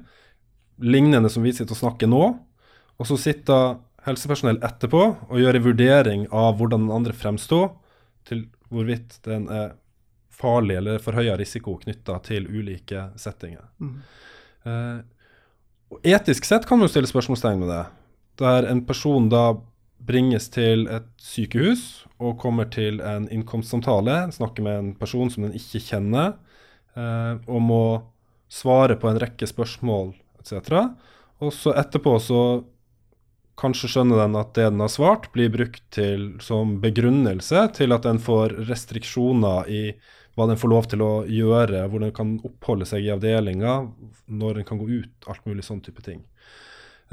lignende 0.81 1.31
som 1.33 1.45
vi 1.45 1.53
sitter 1.53 1.77
og 1.77 1.81
snakker 1.81 2.11
nå. 2.11 2.25
Og 3.01 3.09
så 3.09 3.17
sitter 3.21 3.79
helsepersonell 4.07 4.61
etterpå 4.65 5.03
og 5.29 5.41
gjør 5.41 5.59
en 5.59 5.67
vurdering 5.67 6.27
av 6.33 6.57
hvordan 6.59 6.87
den 6.87 6.95
andre 6.95 7.17
fremstår, 7.17 7.71
til 8.29 8.47
hvorvidt 8.73 9.19
den 9.27 9.49
er 9.53 9.75
farlig 10.41 10.79
eller 10.81 11.03
forhøya 11.03 11.37
risiko 11.41 11.77
knytta 11.83 12.19
til 12.27 12.49
ulike 12.49 13.11
settinger. 13.21 13.67
Mm. 13.81 13.97
Eh, 14.65 15.01
og 15.91 16.07
etisk 16.07 16.47
sett 16.47 16.69
kan 16.69 16.81
man 16.81 16.91
stille 16.91 17.11
spørsmålstegn 17.11 17.65
ved 17.65 17.73
det. 17.75 17.83
Der 18.41 18.69
en 18.71 18.85
person 18.89 19.29
da 19.33 19.45
bringes 20.01 20.49
til 20.53 20.87
et 20.89 21.09
sykehus 21.21 22.07
og 22.21 22.39
kommer 22.41 22.69
til 22.73 23.03
en 23.05 23.29
innkomstsamtale, 23.33 24.31
snakker 24.33 24.65
med 24.65 24.79
en 24.79 24.91
person 24.99 25.31
som 25.33 25.45
den 25.45 25.57
ikke 25.59 25.83
kjenner, 25.91 26.35
eh, 26.97 27.35
og 27.47 27.63
må 27.63 27.85
svare 28.51 28.97
på 28.99 29.11
en 29.11 29.21
rekke 29.21 29.47
spørsmål 29.47 30.15
etc. 30.41 30.73
Og 31.41 31.53
så 31.55 31.75
etterpå 31.79 32.17
så 32.23 32.43
kanskje 33.61 33.91
skjønner 33.93 34.23
den 34.23 34.39
at 34.41 34.55
det 34.57 34.71
den 34.71 34.81
har 34.83 34.93
svart, 34.93 35.29
blir 35.35 35.53
brukt 35.53 35.83
til, 35.95 36.33
som 36.43 36.79
begrunnelse 36.83 37.67
til 37.77 37.93
at 37.93 38.07
den 38.09 38.21
får 38.23 38.57
restriksjoner 38.71 39.69
i 39.69 39.83
hva 40.41 40.49
den 40.49 40.59
får 40.61 40.73
lov 40.73 40.89
til 40.89 41.03
å 41.05 41.13
gjøre, 41.29 41.85
hvor 41.93 42.01
den 42.01 42.13
kan 42.17 42.39
oppholde 42.47 42.89
seg 42.89 43.05
i 43.05 43.13
avdelinga, 43.13 43.75
når 44.33 44.61
den 44.61 44.69
kan 44.69 44.81
gå 44.81 44.89
ut, 44.89 45.29
alt 45.29 45.45
mulig 45.45 45.67
sånn 45.67 45.83
type 45.85 46.01
ting. 46.07 46.23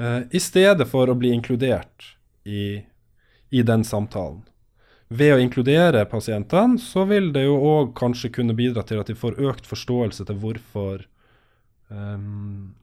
Uh, 0.00 0.24
I 0.32 0.40
stedet 0.40 0.86
for 0.88 1.10
å 1.10 1.16
bli 1.18 1.34
inkludert 1.34 2.14
i, 2.48 2.80
i 3.50 3.64
den 3.66 3.84
samtalen. 3.84 4.46
Ved 5.08 5.34
å 5.34 5.40
inkludere 5.40 6.04
pasientene, 6.08 6.80
så 6.80 7.06
vil 7.08 7.30
det 7.32 7.46
jo 7.46 7.56
òg 7.64 7.94
kanskje 7.98 8.32
kunne 8.38 8.56
bidra 8.56 8.84
til 8.86 9.00
at 9.00 9.08
de 9.08 9.16
får 9.16 9.40
økt 9.50 9.68
forståelse 9.68 10.26
til 10.28 10.40
hvorfor, 10.40 11.04
um, 11.88 12.74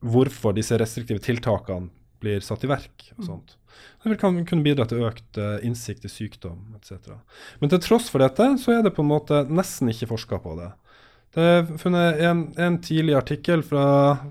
hvorfor 0.00 0.56
disse 0.56 0.76
restriktive 0.80 1.20
tiltakene 1.24 1.92
blir 2.20 2.44
satt 2.44 2.64
i 2.64 2.70
verk. 2.70 3.10
og 3.18 3.24
sånt. 3.28 3.56
Det 4.02 4.10
vil 4.12 4.44
kunne 4.48 4.64
bidra 4.64 4.86
til 4.88 5.04
økt 5.06 5.40
uh, 5.40 5.58
innsikt 5.66 6.06
i 6.08 6.12
sykdom 6.12 6.76
etc. 6.78 7.14
Men 7.60 7.72
til 7.72 7.82
tross 7.84 8.10
for 8.12 8.24
dette, 8.24 8.46
så 8.62 8.78
er 8.78 8.84
det 8.86 8.94
på 8.96 9.04
en 9.04 9.12
måte 9.12 9.44
nesten 9.48 9.92
ikke 9.92 10.10
forska 10.14 10.40
på 10.42 10.54
det. 10.60 10.70
Det 11.36 11.46
er 11.46 11.66
funnet 11.78 12.22
en, 12.26 12.46
en 12.58 12.78
tidlig 12.82 13.14
artikkel 13.18 13.62
fra, 13.62 13.84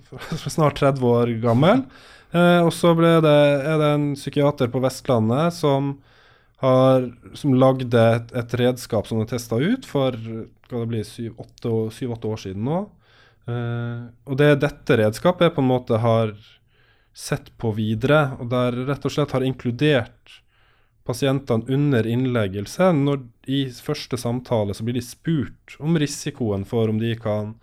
fra 0.09 0.51
snart 0.51 0.81
30 0.81 1.05
år 1.07 1.35
gammel 1.43 1.85
Eh, 2.29 2.61
og 2.61 2.69
så 2.75 2.93
er 2.93 3.23
det 3.25 3.87
en 3.87 4.11
psykiater 4.13 4.69
på 4.69 4.81
Vestlandet 4.83 5.55
som 5.57 5.95
har 6.61 7.07
som 7.39 7.55
lagde 7.55 7.97
et, 7.97 8.31
et 8.35 8.55
redskap 8.59 9.07
som 9.07 9.21
er 9.21 9.29
testa 9.31 9.57
ut 9.57 9.87
for 9.87 10.13
det 10.13 11.05
syv-åtte 11.07 12.29
år 12.29 12.41
siden 12.43 12.67
nå. 12.67 12.83
Eh, 13.49 14.01
og 14.29 14.37
det 14.37 14.59
dette 14.61 14.99
redskapet 15.01 15.55
på 15.55 15.63
en 15.63 15.71
måte 15.71 16.01
har 16.03 16.35
sett 17.15 17.51
på 17.57 17.71
videre, 17.75 18.37
og 18.39 18.51
der 18.51 18.75
rett 18.87 19.05
og 19.05 19.13
slett 19.13 19.33
har 19.35 19.45
inkludert 19.45 20.39
pasientene 21.09 21.65
under 21.73 22.07
innleggelse. 22.07 22.91
Når 22.93 23.25
I 23.49 23.63
første 23.73 24.19
samtale 24.19 24.75
så 24.77 24.85
blir 24.85 24.99
de 24.99 25.05
spurt 25.05 25.75
om 25.81 25.97
risikoen 25.99 26.67
for 26.69 26.91
om 26.91 27.01
de 27.01 27.15
kan 27.19 27.55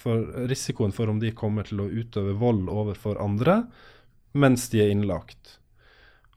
for 0.00 0.48
risikoen 0.48 0.94
for 0.96 1.12
om 1.12 1.18
de 1.20 1.30
kommer 1.36 1.66
til 1.68 1.82
å 1.82 1.90
utøve 1.90 2.32
vold 2.40 2.70
overfor 2.72 3.20
andre 3.20 3.62
mens 4.32 4.68
de 4.72 4.80
er 4.82 4.92
innlagt. 4.94 5.58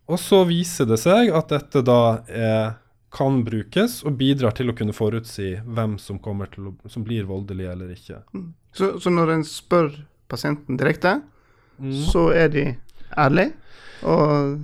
Og 0.10 0.20
så 0.20 0.42
viser 0.50 0.88
det 0.90 1.00
seg 1.00 1.32
at 1.32 1.52
dette 1.54 1.84
da 1.86 2.24
er, 2.28 2.74
kan 3.14 3.44
brukes 3.46 4.02
og 4.04 4.18
bidrar 4.20 4.56
til 4.58 4.72
å 4.72 4.76
kunne 4.78 4.96
forutsi 4.96 5.54
hvem 5.64 5.96
som, 6.02 6.20
å, 6.20 6.74
som 6.90 7.06
blir 7.06 7.30
voldelig 7.30 7.70
eller 7.72 7.94
ikke. 7.94 8.24
Mm. 8.34 8.50
Så, 8.74 8.96
så, 9.00 9.14
når 9.14 9.36
en 9.36 9.46
spør 9.48 9.94
pasienten 10.32 10.80
direkte, 10.82 11.20
mm. 11.80 11.96
så 12.12 12.28
er 12.36 12.52
de 12.54 12.66
ærlige 13.18 13.54
og 14.04 14.60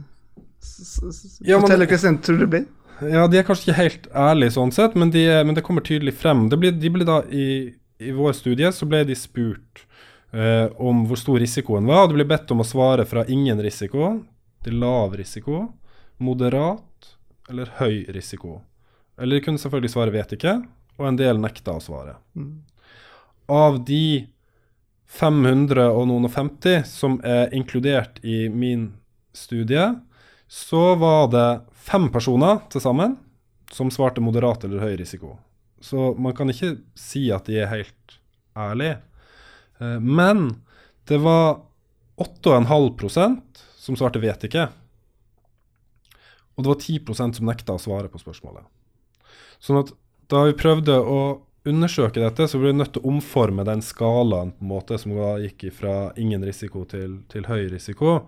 ja, 1.45 1.59
forteller 1.59 1.87
hva 1.87 1.99
en 2.09 2.21
tror 2.23 2.39
det 2.41 2.49
blir? 2.51 2.67
Ja, 2.99 3.27
de 3.31 3.39
er 3.39 3.45
kanskje 3.47 3.69
ikke 3.69 3.79
helt 3.79 4.07
ærlige 4.11 4.55
sånn 4.57 4.73
sett, 4.75 4.95
men, 4.99 5.11
de 5.13 5.23
men 5.47 5.55
det 5.55 5.63
kommer 5.63 5.85
tydelig 5.85 6.17
frem. 6.19 6.49
Blir, 6.51 6.73
de 6.75 6.91
blir 6.91 7.07
da 7.07 7.21
i 7.31 7.45
i 7.99 8.11
vår 8.11 8.33
studie 8.33 8.71
så 8.71 8.87
ble 8.87 9.03
de 9.07 9.15
spurt 9.17 9.83
uh, 10.31 10.71
om 10.79 11.03
hvor 11.07 11.19
stor 11.19 11.39
risikoen 11.41 11.87
var. 11.89 12.05
og 12.05 12.13
Det 12.13 12.19
ble 12.21 12.29
bedt 12.31 12.51
om 12.55 12.63
å 12.63 12.67
svare 12.67 13.05
fra 13.07 13.25
ingen 13.27 13.59
risiko 13.63 14.13
til 14.63 14.79
lav 14.79 15.17
risiko, 15.19 15.67
moderat 16.23 17.13
eller 17.51 17.71
høy 17.79 18.05
risiko. 18.15 18.61
Eller 19.19 19.39
de 19.39 19.43
kunne 19.43 19.59
selvfølgelig 19.59 19.91
svare 19.91 20.15
'vet 20.15 20.35
ikke', 20.37 20.57
og 20.99 21.07
en 21.07 21.19
del 21.19 21.39
nekta 21.39 21.75
å 21.75 21.83
svare. 21.83 22.15
Mm. 22.35 22.63
Av 23.49 23.83
de 23.83 24.27
500 25.09 25.89
og 25.89 26.05
noen 26.09 26.27
og 26.27 26.35
50 26.35 26.85
som 26.85 27.17
er 27.25 27.49
inkludert 27.55 28.19
i 28.21 28.45
min 28.53 28.91
studie, 29.33 29.87
så 30.47 30.93
var 31.01 31.29
det 31.33 31.47
fem 31.73 32.09
personer 32.13 32.61
til 32.69 32.83
sammen 32.83 33.17
som 33.73 33.91
svarte 33.93 34.21
moderat 34.21 34.65
eller 34.65 34.83
høy 34.85 34.97
risiko. 35.01 35.35
Så 35.81 36.13
man 36.19 36.35
kan 36.37 36.49
ikke 36.51 36.75
si 36.97 37.29
at 37.33 37.49
de 37.49 37.59
er 37.61 37.71
helt 37.71 38.19
ærlige. 38.57 38.99
Eh, 39.79 39.97
men 39.99 40.49
det 41.09 41.21
var 41.23 41.61
8,5% 42.19 43.63
som 43.77 43.95
svarte 43.95 44.19
'vet 44.19 44.43
ikke'. 44.43 44.69
Og 46.55 46.63
det 46.63 46.69
var 46.69 46.75
10% 46.75 47.35
som 47.35 47.45
nekta 47.45 47.73
å 47.73 47.79
svare 47.79 48.09
på 48.11 48.19
spørsmålet. 48.19 48.65
Sånn 49.59 49.79
at 49.79 49.93
da 50.27 50.43
vi 50.43 50.57
prøvde 50.59 50.99
å 50.99 51.41
undersøke 51.67 52.21
dette, 52.21 52.47
så 52.47 52.59
ble 52.59 52.71
vi 52.71 52.79
nødt 52.79 52.93
til 52.95 53.03
å 53.03 53.11
omforme 53.11 53.65
den 53.67 53.83
skalaen 53.85 54.53
på 54.55 54.63
en 54.63 54.71
måte 54.71 54.99
som 55.01 55.15
gikk 55.43 55.69
fra 55.75 56.11
ingen 56.19 56.43
risiko 56.45 56.85
til, 56.89 57.19
til 57.31 57.49
høy 57.49 57.67
risiko 57.73 58.21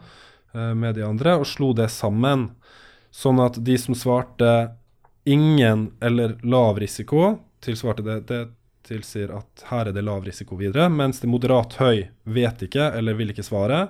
eh, 0.53 0.73
med 0.75 0.97
de 1.00 1.05
andre, 1.07 1.38
og 1.39 1.47
slo 1.47 1.71
det 1.77 1.89
sammen. 1.93 2.50
Sånn 3.11 3.41
at 3.43 3.59
de 3.63 3.77
som 3.79 3.95
svarte 3.97 4.51
ingen 5.27 5.91
eller 6.01 6.38
lav 6.43 6.79
risiko 6.79 7.38
tilsvarte 7.63 8.05
det. 8.05 8.19
Det 8.27 8.41
tilsier 8.88 9.31
at 9.35 9.65
her 9.69 9.89
er 9.89 9.95
det 9.95 10.03
lav 10.05 10.25
risiko 10.25 10.57
videre. 10.59 10.89
Mens 10.89 11.21
det 11.21 11.29
moderat 11.29 11.77
høy 11.79 12.07
vet 12.23 12.63
ikke 12.65 12.91
eller 12.97 13.17
vil 13.19 13.33
ikke 13.33 13.45
svare, 13.45 13.83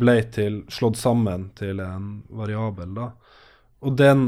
ble 0.00 0.16
til, 0.34 0.62
slått 0.72 0.98
sammen 0.98 1.50
til 1.58 1.80
en 1.84 2.22
variabel. 2.32 2.94
da. 2.96 3.10
Og 3.86 3.96
den 3.96 4.24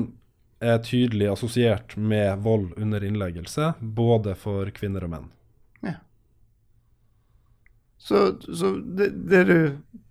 er 0.62 0.82
tydelig 0.86 1.28
assosiert 1.32 1.96
med 1.96 2.38
vold 2.44 2.72
under 2.76 3.04
innleggelse, 3.04 3.72
både 3.80 4.34
for 4.38 4.70
kvinner 4.74 5.04
og 5.06 5.12
menn. 5.12 5.30
Ja. 5.82 5.96
Så, 7.98 8.24
så 8.42 8.76
det, 8.76 9.08
det, 9.30 9.44
du, 9.44 9.56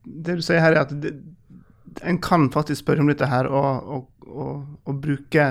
det, 0.03 0.35
du, 0.35 0.41
sier 0.43 0.63
her, 0.63 0.75
er 0.75 0.83
at 0.85 0.95
det, 1.03 1.15
en 2.01 2.19
kan 2.23 2.49
faktisk 2.51 2.83
spørre 2.83 3.03
om 3.03 3.11
dette 3.11 3.27
her 3.27 3.47
og, 3.51 3.87
og, 3.95 4.27
og, 4.27 4.67
og 4.87 4.99
bruke 5.03 5.47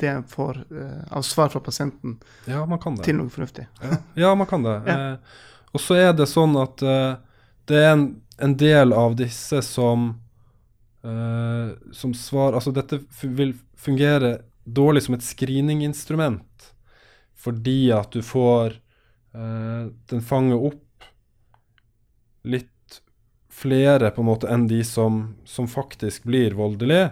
det 0.00 0.10
en 0.10 0.26
får 0.26 0.62
uh, 0.70 1.02
av 1.18 1.26
svar 1.26 1.50
fra 1.50 1.62
pasienten 1.66 2.18
ja, 2.46 2.62
man 2.66 2.78
kan 2.82 2.98
det. 2.98 3.04
til 3.08 3.18
noe 3.18 3.30
fornuftig. 3.32 3.66
Ja, 3.82 3.98
ja 4.26 4.34
man 4.38 4.50
kan 4.50 4.66
det. 4.66 4.76
Ja. 4.90 4.98
uh, 5.14 5.46
og 5.70 5.82
så 5.82 5.94
er 6.02 6.14
det 6.18 6.26
sånn 6.26 6.56
at 6.58 6.82
uh, 6.82 7.18
det 7.70 7.78
er 7.78 7.92
en, 7.94 8.06
en, 8.42 8.56
del 8.58 8.94
av 8.96 9.14
disse 9.18 9.62
som 9.66 10.12
som 11.00 12.10
svar 12.12 12.52
Altså 12.52 12.74
dette 12.76 12.98
vil 13.22 13.54
fungere 13.80 14.38
dårlig 14.64 15.06
som 15.06 15.16
et 15.16 15.24
screeninginstrument 15.24 16.70
fordi 17.40 17.90
at 17.96 18.12
du 18.12 18.20
får 18.26 18.74
Den 19.30 20.22
fanger 20.26 20.58
opp 20.58 21.04
litt 22.42 22.96
flere 23.54 24.10
på 24.10 24.24
en 24.24 24.26
måte 24.26 24.48
enn 24.50 24.64
de 24.66 24.80
som, 24.84 25.20
som 25.44 25.68
faktisk 25.70 26.24
blir 26.26 26.56
voldelige. 26.58 27.10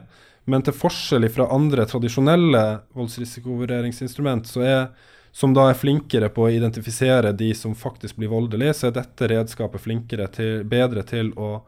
Men 0.49 0.65
til 0.65 0.77
forskjell 0.77 1.29
fra 1.31 1.49
andre 1.53 1.85
tradisjonelle 1.89 2.63
voldsrisikovurderingsinstrument, 2.97 4.49
er, 4.65 4.89
som 5.33 5.53
da 5.55 5.69
er 5.69 5.77
flinkere 5.79 6.31
på 6.33 6.47
å 6.47 6.53
identifisere 6.55 7.35
de 7.37 7.51
som 7.55 7.75
faktisk 7.77 8.17
blir 8.17 8.33
voldelige, 8.33 8.75
så 8.75 8.89
er 8.89 8.97
dette 8.97 9.29
redskapet 9.29 9.85
flinkere 9.85 10.31
til, 10.33 10.65
bedre 10.69 11.05
til 11.07 11.35
å 11.37 11.59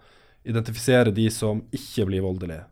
identifisere 0.45 1.13
de 1.15 1.27
som 1.31 1.61
ikke 1.75 2.07
blir 2.09 2.25
voldelige. 2.25 2.65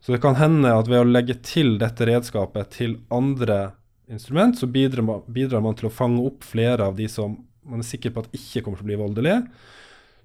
Så 0.00 0.12
det 0.12 0.20
kan 0.24 0.36
hende 0.36 0.72
at 0.74 0.88
ved 0.90 1.00
å 1.00 1.08
legge 1.08 1.38
til 1.44 1.78
dette 1.80 2.06
redskapet 2.08 2.70
til 2.76 2.98
andre 3.08 3.72
instrument, 4.12 4.58
så 4.58 4.68
bidrar 4.70 5.02
man, 5.02 5.22
bidrar 5.26 5.64
man 5.64 5.76
til 5.78 5.88
å 5.88 5.94
fange 5.94 6.22
opp 6.28 6.44
flere 6.46 6.86
av 6.86 6.98
de 6.98 7.08
som 7.10 7.38
man 7.66 7.82
er 7.82 7.88
sikker 7.88 8.12
på 8.14 8.22
at 8.22 8.36
ikke 8.36 8.62
kommer 8.62 8.78
til 8.78 8.86
å 8.86 8.90
bli 8.92 9.00
voldelige. 9.00 9.40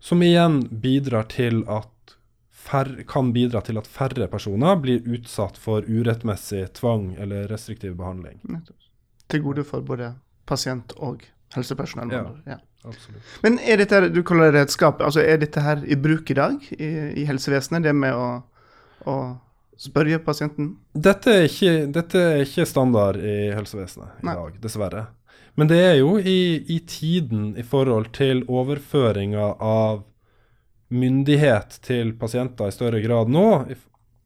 Som 0.02 0.22
igjen 0.26 0.62
bidrar 0.82 1.28
til 1.32 1.64
at 1.70 2.16
færre, 2.52 3.06
kan 3.10 3.32
bidra 3.34 3.62
til 3.66 3.80
at 3.82 3.90
færre 3.90 4.28
personer 4.30 4.78
blir 4.82 5.06
utsatt 5.16 5.58
for 5.58 5.86
urettmessig 5.88 6.68
tvang 6.78 7.16
eller 7.22 7.48
restriktiv 7.50 7.96
behandling. 7.98 8.42
Til 9.32 9.46
gode 9.46 9.66
for 9.66 9.86
både 9.86 10.14
pasient 10.50 10.94
og 10.98 11.26
helsepersonell. 11.56 12.14
Ja, 12.14 12.26
ja. 12.56 12.60
Absolutt. 12.84 13.38
Men 13.44 13.60
er 13.62 13.82
dette 13.82 14.02
du 14.10 14.22
kaller 14.26 14.50
det 14.50 14.64
redskap, 14.64 15.02
altså 15.06 15.22
er 15.22 15.42
dette 15.42 15.62
her 15.62 15.84
i 15.86 15.98
bruk 16.00 16.32
i 16.34 16.38
dag 16.38 16.68
i, 16.74 16.92
i 17.22 17.26
helsevesenet? 17.30 17.86
Det 17.86 17.94
med 17.94 18.18
å, 18.18 18.28
å 19.06 19.18
spørre 19.82 20.22
pasienten? 20.26 20.76
Dette 20.94 21.36
er, 21.44 21.48
ikke, 21.50 21.74
dette 21.94 22.22
er, 22.36 22.46
ikke, 22.46 22.68
standard 22.70 23.22
i 23.22 23.52
helsevesenet 23.56 24.22
i 24.22 24.30
Nei. 24.30 24.38
dag, 24.38 24.62
dessverre. 24.64 25.06
Men 25.60 25.70
det 25.70 25.82
er 25.84 25.98
jo 26.00 26.16
i, 26.18 26.64
i 26.72 26.80
tiden 26.88 27.52
i 27.60 27.66
forhold 27.68 28.14
til 28.16 28.46
overføringa 28.50 29.52
av 29.62 30.06
myndighet 30.92 31.78
til 31.86 32.16
pasienter 32.20 32.72
i 32.72 32.76
større 32.76 33.02
grad 33.04 33.32
nå, 33.32 33.48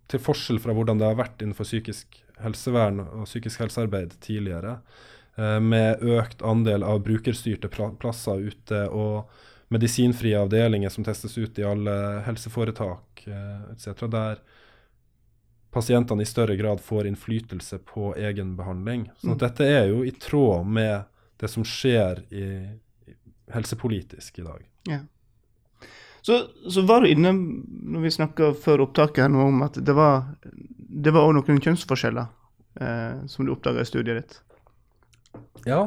til 0.10 0.22
forskjell 0.22 0.62
fra 0.62 0.74
hvordan 0.78 1.02
det 1.02 1.08
har 1.10 1.18
vært 1.18 1.42
innenfor 1.42 1.68
psykisk 1.68 2.22
helsevern 2.44 3.02
og 3.04 3.26
psykisk 3.28 3.64
helsearbeid 3.64 4.18
tidligere, 4.24 4.80
med 5.36 6.00
økt 6.00 6.42
andel 6.48 6.84
av 6.88 7.02
brukerstyrte 7.04 7.68
plasser 8.00 8.40
ute 8.48 8.86
og 8.88 9.32
medisinfrie 9.68 10.40
avdelinger 10.40 10.90
som 10.90 11.04
testes 11.04 11.38
ut 11.38 11.60
i 11.60 11.64
alle 11.64 11.96
helseforetak 12.26 13.28
eh, 13.28 13.72
etc., 13.74 14.06
der 14.12 14.40
pasientene 15.76 16.24
i 16.24 16.26
større 16.30 16.56
grad 16.56 16.80
får 16.80 17.08
innflytelse 17.08 17.78
på 17.78 18.14
egen 18.16 18.56
behandling. 18.56 19.10
Så 19.18 19.34
mm. 19.34 19.40
dette 19.42 19.68
er 19.68 19.90
jo 19.92 20.06
i 20.06 20.12
tråd 20.12 20.70
med 20.78 21.10
det 21.42 21.50
som 21.52 21.66
skjer 21.68 22.22
i, 22.30 22.46
i 23.12 23.18
helsepolitisk 23.52 24.40
i 24.40 24.46
dag. 24.46 24.64
Ja. 24.88 25.02
Så, 26.22 26.40
så, 26.70 26.82
var 26.82 27.04
du 27.04 27.12
inne, 27.12 27.34
når 27.84 28.06
vi 28.08 28.14
snakka 28.16 28.54
før 28.58 28.86
opptaket, 28.88 29.28
her 29.28 29.36
om 29.36 29.60
at 29.68 29.76
det 29.78 29.94
var 29.94 30.24
det 30.96 31.12
var 31.12 31.28
også 31.28 31.42
noen 31.42 31.62
kjønnsforskjeller 31.62 32.32
eh, 32.82 33.26
som 33.28 33.46
du 33.46 33.52
oppdaga 33.52 33.84
i 33.84 33.90
studiet 33.90 34.22
ditt. 34.22 34.40
Ja. 35.66 35.84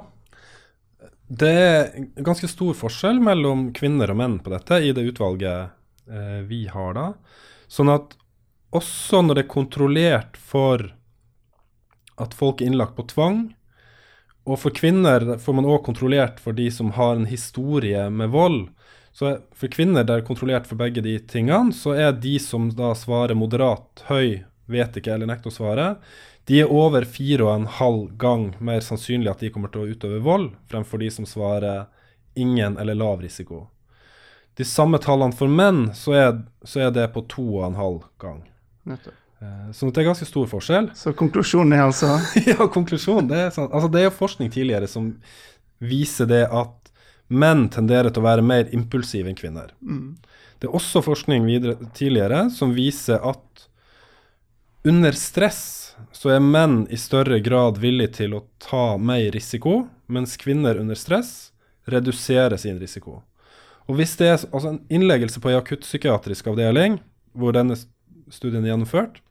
Det 1.28 1.50
er 1.52 1.90
ganske 2.24 2.48
stor 2.48 2.76
forskjell 2.76 3.20
mellom 3.20 3.68
kvinner 3.76 4.10
og 4.12 4.20
menn 4.20 4.38
på 4.40 4.52
dette 4.54 4.80
i 4.80 4.94
det 4.96 5.04
utvalget 5.10 5.74
eh, 6.08 6.40
vi 6.48 6.64
har 6.72 6.96
da. 6.96 7.10
Sånn 7.68 7.92
at 7.92 8.16
også 8.72 9.20
når 9.24 9.38
det 9.38 9.44
er 9.44 9.52
kontrollert 9.52 10.40
for 10.40 10.86
at 12.18 12.34
folk 12.34 12.60
er 12.60 12.70
innlagt 12.70 12.96
på 12.96 13.06
tvang, 13.12 13.46
og 14.48 14.56
for 14.62 14.72
kvinner 14.72 15.36
får 15.40 15.56
man 15.58 15.68
òg 15.68 15.82
kontrollert 15.84 16.40
for 16.40 16.56
de 16.56 16.70
som 16.72 16.94
har 16.96 17.18
en 17.18 17.28
historie 17.28 18.08
med 18.08 18.32
vold. 18.32 18.70
Så 19.12 19.34
for 19.56 19.72
kvinner 19.72 20.06
der 20.08 20.24
kontrollert 20.24 20.68
for 20.68 20.80
begge 20.80 21.04
de 21.04 21.18
tingene, 21.28 21.74
så 21.76 21.92
er 21.92 22.16
de 22.16 22.38
som 22.40 22.70
da 22.72 22.94
svarer 22.96 23.36
moderat, 23.36 24.04
høy, 24.08 24.44
vet 24.68 24.96
ikke 24.96 25.14
eller 25.14 25.28
nekter 25.28 25.52
å 25.52 25.56
svare, 25.56 25.88
de 26.48 26.62
er 26.62 26.70
over 26.72 27.04
fire 27.04 27.44
og 27.44 27.52
en 27.52 27.66
halv 27.78 28.04
gang 28.20 28.50
mer 28.64 28.80
sannsynlig 28.84 29.30
at 29.30 29.42
de 29.44 29.50
kommer 29.52 29.72
til 29.72 29.84
å 29.84 29.90
utøve 29.92 30.20
vold, 30.24 30.50
fremfor 30.70 31.02
de 31.02 31.10
som 31.12 31.26
svarer 31.28 31.86
ingen 32.38 32.78
eller 32.80 32.96
lav 32.96 33.20
risiko. 33.20 33.66
De 34.56 34.64
samme 34.64 34.98
tallene 35.02 35.36
for 35.36 35.50
menn, 35.50 35.90
så 35.94 36.14
er, 36.16 36.30
så 36.66 36.86
er 36.86 36.94
det 36.94 37.10
på 37.14 37.22
to 37.30 37.44
og 37.60 37.66
en 37.68 37.78
halv 37.78 38.06
gang. 38.22 38.40
Nettopp. 38.88 39.14
Eh, 39.38 39.68
så 39.72 39.90
det 39.90 40.02
er 40.02 40.08
ganske 40.08 40.26
stor 40.26 40.48
forskjell. 40.50 40.90
Så 40.98 41.12
konklusjonen 41.18 41.76
er 41.76 41.84
altså 41.86 42.16
Ja, 42.48 42.66
konklusjonen. 42.66 43.28
Det 43.30 43.38
er, 43.38 43.52
sånn. 43.54 43.70
altså, 43.70 43.90
det 43.92 44.00
er 44.00 44.08
jo 44.08 44.16
forskning 44.18 44.50
tidligere 44.54 44.88
som 44.90 45.12
viser 45.78 46.26
det 46.26 46.42
at 46.48 46.74
menn 47.28 47.68
tenderer 47.70 48.10
til 48.10 48.24
å 48.24 48.26
være 48.26 48.42
mer 48.42 48.72
impulsive 48.74 49.30
enn 49.30 49.38
kvinner. 49.38 49.70
Mm. 49.84 50.16
Det 50.58 50.66
er 50.66 50.74
også 50.74 51.04
forskning 51.06 51.46
videre, 51.46 51.76
tidligere 51.94 52.48
som 52.50 52.72
viser 52.74 53.22
at 53.22 53.68
under 54.88 55.14
stress 55.14 55.62
så 56.12 56.32
er 56.34 56.44
menn 56.44 56.82
i 56.90 56.98
større 57.00 57.40
grad 57.44 57.78
villige 57.82 58.14
til 58.22 58.36
å 58.36 58.44
ta 58.62 58.96
mer 58.98 59.30
risiko, 59.34 59.86
mens 60.06 60.36
kvinner 60.40 60.80
under 60.80 60.98
stress 60.98 61.52
reduserer 61.88 62.56
sin 62.60 62.80
risiko. 62.80 63.22
Og 63.88 63.96
hvis 63.96 64.16
det 64.20 64.28
er 64.28 64.40
altså 64.40 64.74
en 64.74 64.82
innleggelse 64.92 65.40
på 65.40 65.52
en 65.52 65.60
akuttpsykiatrisk 65.62 66.50
avdeling, 66.52 66.98
hvor 67.32 67.54
denne 67.56 67.76
studien 68.32 68.64
er 68.64 68.74
gjennomført, 68.74 69.22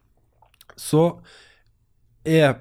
så 0.78 1.20
er 2.26 2.58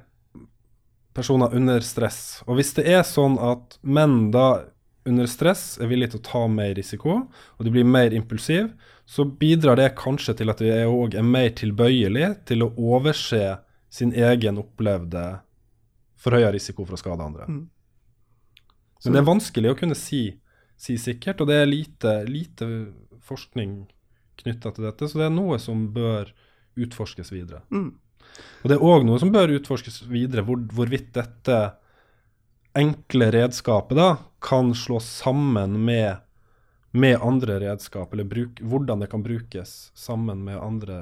personer 1.16 1.54
under 1.56 1.80
stress. 1.80 2.42
Og 2.44 2.58
hvis 2.58 2.74
det 2.76 2.84
er 2.92 3.04
sånn 3.08 3.38
at 3.40 3.78
menn 3.80 4.28
da 4.34 4.66
under 5.06 5.28
stress 5.30 5.76
er 5.80 5.88
villige 5.88 6.14
til 6.14 6.20
å 6.20 6.26
ta 6.26 6.42
mer 6.50 6.74
risiko, 6.76 7.22
og 7.56 7.64
de 7.64 7.72
blir 7.72 7.86
mer 7.88 8.14
impulsive, 8.16 8.68
så 9.06 9.24
bidrar 9.24 9.78
det 9.78 9.94
kanskje 9.98 10.34
til 10.40 10.50
at 10.50 10.60
de 10.60 10.72
òg 10.90 11.14
er 11.16 11.24
mer 11.24 11.52
tilbøyelige 11.56 12.32
til 12.50 12.66
å 12.66 12.72
overse 12.74 13.56
sin 13.92 14.12
egen 14.12 14.58
opplevde 14.60 15.24
forhøya 16.20 16.52
risiko 16.54 16.86
for 16.86 16.96
å 16.96 17.00
skade 17.00 17.24
andre. 17.24 17.46
Mm. 17.48 17.64
Men 19.04 19.14
det 19.14 19.20
er 19.20 19.28
vanskelig 19.28 19.70
å 19.72 19.78
kunne 19.78 19.98
si, 19.98 20.22
si 20.80 20.96
sikkert, 20.98 21.42
og 21.42 21.50
det 21.50 21.60
er 21.60 21.68
lite, 21.68 22.16
lite 22.28 22.66
forskning 23.26 23.84
knytta 24.40 24.72
til 24.74 24.88
dette, 24.88 25.08
så 25.08 25.20
det 25.20 25.28
er 25.28 25.36
noe 25.36 25.58
som 25.62 25.86
bør 25.94 26.32
utforskes 26.76 27.32
videre. 27.32 27.62
Mm. 27.72 27.94
Og 28.62 28.68
Det 28.68 28.76
er 28.76 28.84
òg 28.84 29.06
noe 29.06 29.20
som 29.22 29.32
bør 29.32 29.54
utforskes 29.56 30.02
videre, 30.10 30.44
hvor, 30.44 30.60
hvorvidt 30.74 31.12
dette 31.16 31.60
enkle 32.76 33.30
redskapet 33.32 33.96
da 33.96 34.08
kan 34.44 34.74
slås 34.76 35.06
sammen 35.22 35.78
med, 35.86 36.18
med 36.92 37.22
andre 37.24 37.60
redskap, 37.62 38.12
eller 38.12 38.28
bruk, 38.28 38.60
hvordan 38.60 39.04
det 39.04 39.10
kan 39.12 39.24
brukes 39.24 39.76
sammen 39.96 40.44
med 40.44 40.60
andre 40.60 40.98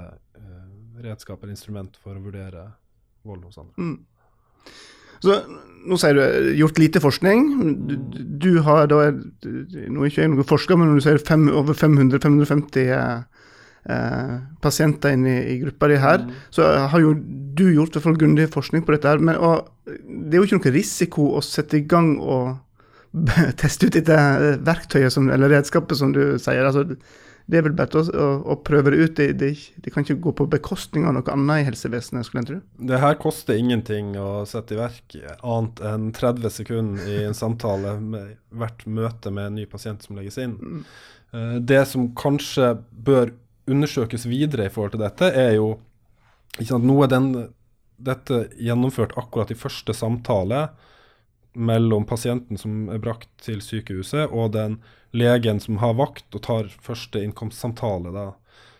redskap 1.03 1.43
eller 1.43 1.55
instrument 1.57 1.97
for 2.01 2.17
å 2.17 2.23
vurdere 2.23 2.69
vold 3.25 3.47
hos 3.49 3.59
andre. 3.59 3.75
Mm. 3.79 4.75
Så 5.25 5.39
Nå 5.85 5.99
sier 6.01 6.17
du 6.17 6.55
gjort 6.57 6.79
lite 6.81 7.01
forskning. 7.05 7.41
Du, 7.85 7.95
du 8.41 8.51
har 8.65 8.87
da 8.89 9.11
Nå 9.13 10.01
er 10.01 10.09
ikke 10.09 10.23
jeg 10.23 10.31
noen 10.33 10.49
forsker, 10.49 10.79
men 10.81 10.89
når 10.89 11.01
du 11.01 11.05
sier 11.05 11.21
fem, 11.21 11.45
over 11.53 11.77
500-550 11.77 12.87
eh, 12.89 14.31
pasienter 14.65 15.13
inne 15.13 15.35
i, 15.35 15.43
i 15.53 15.59
gruppa 15.61 15.91
di 15.93 15.99
her, 16.01 16.25
mm. 16.25 16.39
så 16.57 16.71
har 16.89 17.05
jo 17.05 17.13
du 17.55 17.67
gjort 17.69 17.99
i 18.01 18.15
grundig 18.17 18.49
forskning 18.55 18.85
på 18.87 18.97
dette. 18.97 19.13
her, 19.13 19.21
men 19.21 19.37
og, 19.37 19.69
Det 19.85 20.39
er 20.39 20.41
jo 20.41 20.49
ikke 20.49 20.61
noe 20.63 20.77
risiko 20.79 21.29
å 21.37 21.45
sette 21.45 21.83
i 21.83 21.85
gang 21.89 22.15
og 22.17 22.55
teste 23.61 23.91
ut 23.91 24.01
dette 24.01 24.17
verktøyet 24.65 25.13
som, 25.13 25.29
eller 25.31 25.53
redskapet, 25.53 26.01
som 26.01 26.17
du 26.17 26.39
sier. 26.41 26.65
altså 26.65 26.97
det 27.45 27.59
er 27.59 27.65
vel 27.67 27.75
bare 27.77 28.01
å, 28.01 28.03
å, 28.09 28.27
å, 28.55 28.57
prøve 28.65 28.95
det 28.95 29.01
ut. 29.03 29.15
Det, 29.19 29.27
det, 29.41 29.51
det, 29.85 29.93
kan 29.93 30.05
ikke 30.05 30.17
gå 30.25 30.33
på 30.39 30.47
bekostning 30.55 31.05
av 31.05 31.13
noe 31.17 31.33
annet 31.33 31.61
i 31.61 31.67
helsevesenet, 31.67 32.25
skulle 32.25 32.41
en 32.41 32.49
tro. 32.49 32.61
Det 32.89 33.01
her 33.03 33.19
koster 33.21 33.59
ingenting 33.61 34.15
å 34.21 34.47
sette 34.49 34.77
i 34.77 34.81
verk, 34.81 35.17
annet 35.37 35.83
enn 35.85 36.07
30 36.17 36.55
sekunder 36.55 37.11
i 37.11 37.19
en 37.29 37.37
samtale 37.37 37.99
med 38.01 38.39
hvert 38.55 38.87
møte 38.89 39.33
med 39.35 39.51
en 39.51 39.59
ny 39.61 39.67
pasient 39.69 40.07
som 40.07 40.17
legges 40.17 40.41
inn. 40.41 40.57
Mm. 40.57 40.87
Uh, 41.35 41.57
det 41.61 41.83
som 41.91 42.09
kanskje 42.17 42.79
bør 43.05 43.35
undersøkes 43.69 44.25
videre 44.29 44.69
i 44.69 44.73
forhold 44.73 44.97
til 44.97 45.05
dette, 45.05 45.29
er 45.29 45.59
jo 45.59 45.75
ikke 46.57 46.71
sant, 46.71 46.87
Nå 46.87 46.97
er 47.05 47.13
den, 47.13 47.31
dette 48.09 48.45
gjennomført 48.63 49.17
akkurat 49.21 49.53
i 49.53 49.59
første 49.59 49.97
samtale 49.97 50.69
mellom 51.55 52.07
pasienten 52.07 52.59
som 52.59 52.88
er 52.93 53.01
brakt 53.03 53.31
til 53.43 53.62
sykehuset, 53.62 54.29
og 54.31 54.53
den 54.57 54.79
legen 55.14 55.61
som 55.62 55.79
har 55.83 55.97
vakt 55.99 56.35
og 56.35 56.43
tar 56.47 56.71
første 56.83 57.23
innkomstsamtale. 57.23 58.12
da. 58.14 58.27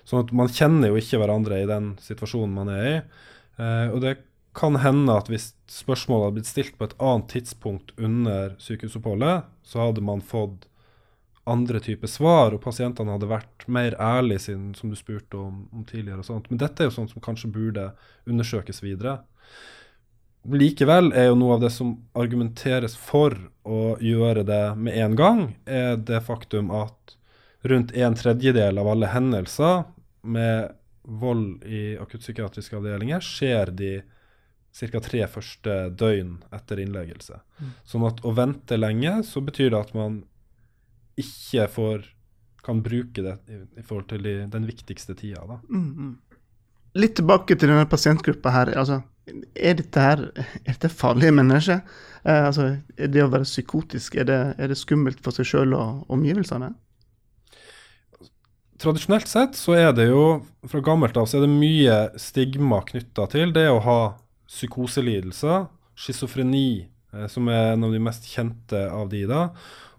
Sånn 0.05 0.27
at 0.27 0.35
man 0.37 0.53
kjenner 0.53 0.91
jo 0.91 1.01
ikke 1.01 1.21
hverandre 1.23 1.63
i 1.63 1.71
den 1.71 1.95
situasjonen 2.03 2.55
man 2.55 2.73
er 2.75 2.85
i. 2.85 2.95
Eh, 3.63 3.89
og 3.95 4.03
det 4.05 4.19
kan 4.55 4.79
hende 4.83 5.15
at 5.15 5.31
hvis 5.31 5.53
spørsmålet 5.71 6.29
hadde 6.29 6.39
blitt 6.39 6.51
stilt 6.51 6.79
på 6.79 6.87
et 6.89 6.97
annet 7.03 7.31
tidspunkt 7.33 7.95
under 7.99 8.55
sykehusoppholdet, 8.63 9.49
så 9.67 9.87
hadde 9.87 10.05
man 10.05 10.23
fått 10.23 10.69
andre 11.51 11.81
typer 11.85 12.09
svar, 12.09 12.55
og 12.55 12.63
pasientene 12.65 13.13
hadde 13.13 13.29
vært 13.29 13.67
mer 13.69 13.97
ærlige, 14.01 14.47
siden, 14.47 14.71
som 14.79 14.93
du 14.93 14.97
spurte 14.97 15.37
om, 15.37 15.67
om, 15.73 15.85
tidligere. 15.85 16.23
og 16.23 16.29
sånt. 16.29 16.51
Men 16.51 16.61
dette 16.63 16.83
er 16.83 16.89
jo 16.89 16.97
sånt 16.97 17.13
som 17.13 17.25
kanskje 17.25 17.53
burde 17.53 17.91
undersøkes 18.31 18.81
videre. 18.85 19.19
Likevel 20.45 21.13
er 21.17 21.31
jo 21.31 21.37
noe 21.41 21.57
av 21.57 21.63
det 21.65 21.71
som 21.73 21.95
argumenteres 22.13 22.97
for 23.01 23.37
å 23.65 23.97
gjøre 24.03 24.45
det 24.45 24.65
med 24.77 24.97
en 25.01 25.15
gang, 25.17 25.45
er 25.65 25.97
det 25.97 26.21
faktum 26.27 26.73
at 26.75 27.17
rundt 27.65 27.95
en 27.97 28.17
tredjedel 28.19 28.79
av 28.79 28.91
alle 28.93 29.09
hendelser 29.09 29.87
med 30.21 30.75
vold 31.05 31.65
i 31.65 31.95
akuttpsykiatriske 32.01 32.77
avdelinger 32.77 33.25
skjer 33.25 33.73
de 33.77 33.95
ca. 34.75 35.01
tre 35.01 35.25
første 35.31 35.75
døgn 35.97 36.37
etter 36.53 36.83
innleggelse. 36.83 37.41
Mm. 37.61 37.73
Sånn 37.89 38.07
at 38.09 38.21
å 38.25 38.35
vente 38.37 38.77
lenge, 38.77 39.21
så 39.25 39.41
betyr 39.45 39.73
det 39.73 39.81
at 39.81 39.95
man 39.97 40.23
ikke 41.21 41.69
får, 41.71 42.05
kan 42.65 42.81
bruke 42.83 43.23
det 43.23 43.37
i, 43.49 43.61
i 43.81 43.85
forhold 43.85 44.09
til 44.11 44.25
de, 44.27 44.37
den 44.51 44.69
viktigste 44.69 45.15
tida. 45.17 45.45
Da. 45.49 45.61
Mm, 45.71 45.91
mm. 45.95 46.39
Litt 47.01 47.17
tilbake 47.21 47.57
til 47.57 47.71
denne 47.71 47.87
pasientgruppa 47.91 48.53
her. 48.55 48.73
altså, 48.79 49.01
Er 49.27 49.77
dette 49.79 50.01
her, 50.01 50.21
er 50.37 50.73
dette 50.75 50.91
farlige 50.93 51.33
mennesker? 51.33 51.81
Eh, 52.25 52.47
altså, 52.47 52.71
er 52.97 53.13
det 53.13 53.23
å 53.25 53.31
være 53.33 53.49
psykotisk, 53.49 54.19
er 54.21 54.29
det, 54.29 54.41
er 54.59 54.73
det 54.73 54.81
skummelt 54.81 55.21
for 55.25 55.37
seg 55.37 55.49
sjøl 55.49 55.77
og 55.77 56.11
omgivelsene? 56.13 56.73
Tradisjonelt 58.81 59.31
sett 59.31 59.57
så 59.57 59.77
er 59.79 59.93
det 59.97 60.09
jo 60.11 60.43
fra 60.69 60.83
gammelt 60.85 61.17
av 61.17 61.29
så 61.31 61.39
er 61.39 61.47
det 61.47 61.55
mye 61.55 61.99
stigma 62.21 62.83
knytta 62.85 63.29
til 63.33 63.55
det 63.55 63.69
å 63.71 63.81
ha 63.85 63.99
psykoselidelser, 64.51 65.69
schizofreni, 65.97 66.85
eh, 67.15 67.27
som 67.33 67.49
er 67.49 67.75
en 67.75 67.89
av 67.89 67.95
de 67.95 68.03
mest 68.03 68.29
kjente 68.29 68.87
av 68.91 69.09
de 69.13 69.25
da. 69.31 69.47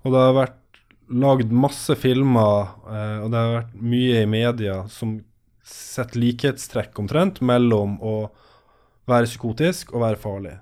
Og 0.03 0.13
det 0.13 0.21
har 0.21 0.37
vært 0.37 0.61
lagd 1.09 1.53
masse 1.53 1.93
filmer, 2.01 2.73
eh, 2.89 3.19
og 3.23 3.29
det 3.31 3.41
har 3.41 3.55
vært 3.59 3.77
mye 3.81 4.21
i 4.21 4.29
media 4.29 4.81
som 4.91 5.19
setter 5.65 6.21
likhetstrekk 6.21 6.97
omtrent 7.01 7.41
mellom 7.41 7.97
å 8.01 8.15
være 9.09 9.29
psykotisk 9.29 9.93
og 9.93 10.03
være 10.05 10.21
farlig. 10.21 10.55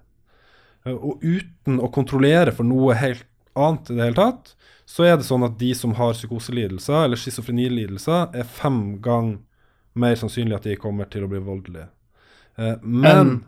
Eh, 0.85 0.95
og 0.95 1.23
uten 1.23 1.79
å 1.83 1.91
kontrollere 1.93 2.53
for 2.55 2.67
noe 2.67 2.97
helt 2.99 3.25
annet 3.53 3.91
i 3.91 3.97
det 3.97 4.07
hele 4.07 4.19
tatt, 4.19 4.53
så 4.89 5.07
er 5.07 5.17
det 5.17 5.27
sånn 5.27 5.45
at 5.47 5.55
de 5.59 5.71
som 5.77 5.93
har 5.95 6.15
psykoselidelser 6.17 7.05
eller 7.05 7.19
schizofrenilidelser, 7.19 8.33
er 8.35 8.47
fem 8.49 8.97
ganger 9.03 9.39
mer 9.93 10.15
sannsynlig 10.17 10.57
at 10.57 10.67
de 10.67 10.77
kommer 10.81 11.07
til 11.13 11.25
å 11.25 11.29
bli 11.31 11.41
voldelige. 11.43 11.87
Eh, 12.57 12.75
men 12.81 13.43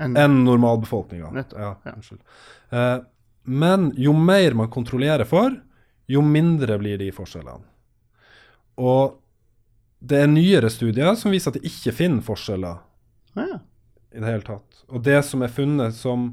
enn 0.00 0.16
en, 0.16 0.36
normalbefolkninga. 0.46 1.44
Ja, 1.52 1.72
ja. 1.84 2.84
men 3.42 3.90
jo 4.00 4.14
mer 4.16 4.54
man 4.56 4.70
kontrollerer 4.72 5.28
for, 5.28 5.52
jo 6.10 6.22
mindre 6.24 6.78
blir 6.80 6.98
de 7.00 7.10
forskjellene. 7.14 7.66
Og 8.80 9.18
det 10.00 10.22
er 10.22 10.30
nyere 10.30 10.70
studier 10.72 11.12
som 11.20 11.34
viser 11.34 11.52
at 11.52 11.60
det 11.60 11.68
ikke 11.68 11.92
finner 11.92 12.24
forskjeller 12.24 12.78
ja. 13.36 13.58
I 14.14 14.20
det 14.20 14.26
hele 14.26 14.46
tatt. 14.46 14.82
Og 14.90 15.02
det 15.06 15.20
som 15.26 15.42
er 15.44 15.52
funnet 15.54 15.94
som 15.96 16.32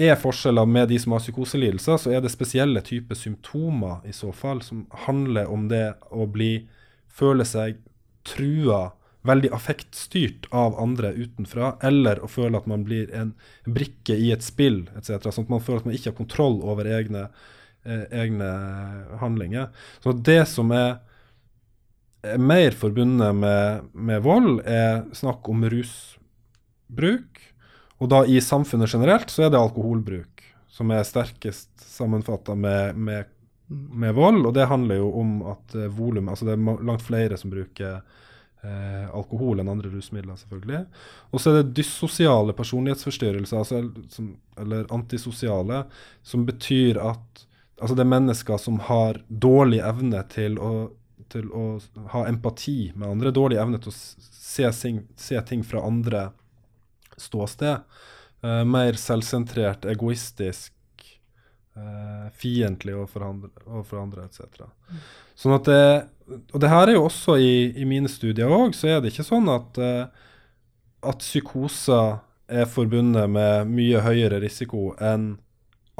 er 0.00 0.16
forskjeller 0.16 0.66
med 0.66 0.88
de 0.88 0.98
som 0.98 1.12
har 1.12 1.20
psykoselidelser, 1.20 1.98
så 2.00 2.12
er 2.14 2.22
det 2.24 2.32
spesielle 2.32 2.80
typer 2.84 3.18
symptomer 3.18 4.00
i 4.08 4.14
så 4.16 4.32
fall, 4.32 4.62
som 4.64 4.86
handler 5.04 5.50
om 5.52 5.68
det 5.68 5.92
å 6.10 6.26
bli 6.30 6.66
føle 7.12 7.44
seg 7.44 7.80
trua, 8.24 8.92
veldig 9.22 9.52
affektstyrt 9.54 10.48
av 10.50 10.74
andre 10.82 11.12
utenfra, 11.14 11.76
eller 11.84 12.22
å 12.24 12.30
føle 12.30 12.58
at 12.58 12.66
man 12.70 12.86
blir 12.86 13.12
en 13.14 13.34
brikke 13.68 14.16
i 14.18 14.32
et 14.34 14.42
spill 14.42 14.86
etc. 14.98 15.28
Sånn 15.28 15.46
at 15.46 15.52
man 15.52 15.62
føler 15.62 15.82
at 15.82 15.90
man 15.90 15.98
ikke 15.98 16.10
har 16.10 16.18
kontroll 16.18 16.58
over 16.66 16.88
egne 16.90 17.28
eh, 17.84 18.06
egne 18.24 18.50
handlinger. 19.20 19.70
Så 20.02 20.16
det 20.26 20.40
som 20.50 20.72
er, 20.74 20.96
er 22.26 22.42
mer 22.42 22.74
forbundet 22.78 23.36
med, 23.38 23.92
med, 23.92 24.24
vold, 24.26 24.64
er 24.66 25.04
snakk 25.14 25.46
om 25.52 25.62
rusbruk. 26.92 27.40
Og 27.98 28.08
da 28.08 28.24
i 28.26 28.40
samfunnet 28.40 28.92
generelt 28.92 29.30
så 29.30 29.46
er 29.46 29.50
det 29.50 29.60
alkoholbruk 29.60 30.42
som 30.72 30.90
er 30.90 31.04
sterkest 31.04 31.70
sammenfatta 31.76 32.54
med, 32.54 32.96
med, 32.96 33.24
med, 33.68 34.14
vold. 34.14 34.46
Og 34.46 34.54
det 34.54 34.66
handler 34.66 34.96
jo 34.96 35.12
om 35.20 35.42
at 35.52 35.74
eh, 35.74 35.90
volum 35.92 36.28
Altså 36.28 36.44
det 36.48 36.56
er 36.56 36.82
langt 36.82 37.02
flere 37.02 37.36
som 37.36 37.52
bruker 37.52 38.00
eh, 38.62 39.06
alkohol 39.14 39.60
enn 39.60 39.68
andre 39.68 39.92
rusmidler, 39.92 40.36
selvfølgelig. 40.36 40.86
Og 41.30 41.40
så 41.40 41.52
er 41.52 41.60
det 41.60 41.76
dyssosiale 41.76 42.56
personlighetsforstyrrelser, 42.56 43.58
altså, 43.58 43.84
som, 44.08 44.34
eller 44.58 44.88
antisosiale, 44.90 45.84
som 46.22 46.46
betyr 46.48 47.00
at 47.00 47.48
Altså 47.82 47.96
det 47.98 48.04
er 48.04 48.12
mennesker 48.12 48.58
som 48.62 48.76
har 48.86 49.16
dårlig 49.26 49.80
evne 49.82 50.20
til 50.30 50.54
å, 50.62 50.92
til 51.32 51.48
å 51.50 51.80
ha 52.12 52.20
empati 52.30 52.92
med 52.94 53.08
andre. 53.08 53.32
Dårlig 53.34 53.58
evne 53.58 53.80
til 53.82 53.90
å 53.90 53.94
se, 53.96 54.68
se 55.18 55.40
ting 55.48 55.64
fra 55.66 55.82
andre 55.82 56.28
ståsted. 57.20 57.84
Uh, 58.42 58.62
mer 58.66 58.98
selvsentrert, 58.98 59.84
egoistisk, 59.86 60.72
uh, 61.76 62.26
fiendtlig 62.34 62.96
overfor 62.96 64.02
andre, 64.02 64.26
etc. 64.26 64.66
Mm. 64.90 65.04
Sånn 65.38 65.54
at 65.56 65.70
det, 65.70 65.84
og 66.50 66.58
det 66.62 66.72
her 66.72 66.90
er 66.90 66.98
jo 66.98 67.06
også 67.06 67.36
i, 67.38 67.54
i 67.78 67.86
mine 67.88 68.10
studier 68.10 68.50
òg, 68.50 68.74
så 68.74 68.90
er 68.90 69.00
det 69.00 69.12
ikke 69.12 69.26
sånn 69.28 69.46
at, 69.52 69.78
uh, 69.78 70.26
at 71.06 71.22
psykoser 71.22 72.18
er 72.52 72.68
forbundet 72.68 73.30
med 73.30 73.70
mye 73.70 74.02
høyere 74.04 74.42
risiko 74.42 74.92
enn 75.00 75.36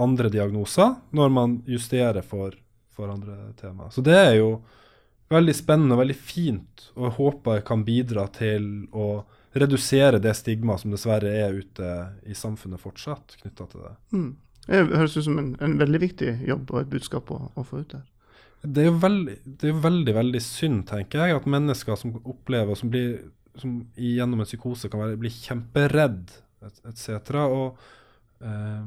andre 0.02 0.30
diagnoser 0.32 0.96
når 1.14 1.32
man 1.32 1.58
justerer 1.68 2.24
for, 2.26 2.54
for 2.92 3.12
andre 3.12 3.52
tema. 3.60 3.90
Så 3.90 4.04
det 4.04 4.16
er 4.18 4.34
jo 4.40 4.56
veldig 5.32 5.54
spennende 5.56 5.96
og 5.96 6.02
veldig 6.02 6.16
fint, 6.18 6.88
og 6.96 7.06
jeg 7.06 7.16
håper 7.18 7.58
jeg 7.58 7.66
kan 7.68 7.84
bidra 7.86 8.26
til 8.34 8.66
å 8.92 9.06
redusere 9.52 10.20
det 10.22 10.32
stigmaet 10.38 10.84
som 10.84 10.94
dessverre 10.94 11.32
er 11.42 11.58
ute 11.58 11.90
i 12.28 12.36
samfunnet 12.36 12.80
fortsatt 12.80 13.36
knytta 13.42 13.66
til 13.68 13.84
det. 13.84 13.92
Mm. 14.16 14.30
Det 14.66 14.80
høres 14.86 15.16
ut 15.18 15.26
som 15.26 15.38
en, 15.42 15.52
en, 15.60 15.76
veldig 15.80 16.00
viktig 16.04 16.32
jobb 16.46 16.70
og 16.70 16.80
et 16.84 16.90
budskap 16.92 17.30
å, 17.34 17.38
å 17.58 17.64
få 17.66 17.82
ut 17.82 17.94
der. 17.96 18.08
Det 18.62 18.84
er 18.84 18.92
jo 18.92 18.98
veldig, 19.02 19.36
det 19.58 19.70
er 19.72 19.78
veldig, 19.82 20.12
veldig 20.14 20.42
synd, 20.44 20.84
tenker 20.86 21.24
jeg, 21.26 21.36
at 21.36 21.48
mennesker 21.50 21.98
som 21.98 22.14
opplever, 22.22 22.78
som 22.78 22.92
blir 22.92 23.16
som 23.58 23.86
gjennom 23.94 24.40
en 24.40 24.48
psykose 24.48 24.88
kan 24.88 25.02
være, 25.02 25.18
bli 25.20 25.30
kjemperedd 25.32 26.30
etc. 26.62 27.10
Og 27.52 28.44
eh, 28.44 28.84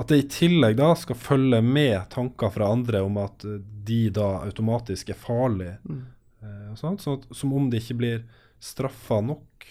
at 0.00 0.12
det 0.12 0.20
i 0.22 0.28
tillegg 0.32 0.78
da 0.78 0.92
skal 0.96 1.18
følge 1.18 1.60
med 1.64 1.98
tanker 2.14 2.52
fra 2.54 2.70
andre 2.72 3.02
om 3.04 3.18
at 3.20 3.44
de 3.90 4.00
da 4.14 4.30
automatisk 4.46 5.12
er 5.12 5.20
farlige. 5.20 5.76
Mm. 5.84 6.00
Eh, 6.40 6.70
sånn, 6.80 6.96
at, 6.96 7.28
som 7.36 7.52
om 7.56 7.68
de 7.72 7.82
ikke 7.82 7.98
blir 8.00 8.22
straffa 8.60 9.20
nok 9.24 9.68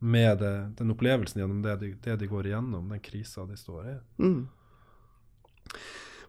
med 0.00 0.38
det, 0.40 0.54
den 0.78 0.92
opplevelsen 0.94 1.42
gjennom 1.42 1.60
det 1.64 1.76
de, 1.80 1.90
det 2.04 2.16
de, 2.22 2.28
går 2.28 2.48
igjennom, 2.48 2.88
den 2.88 3.02
krisa 3.04 3.44
de 3.44 3.56
står 3.56 3.88
i. 3.90 3.96
Mm. 4.22 4.40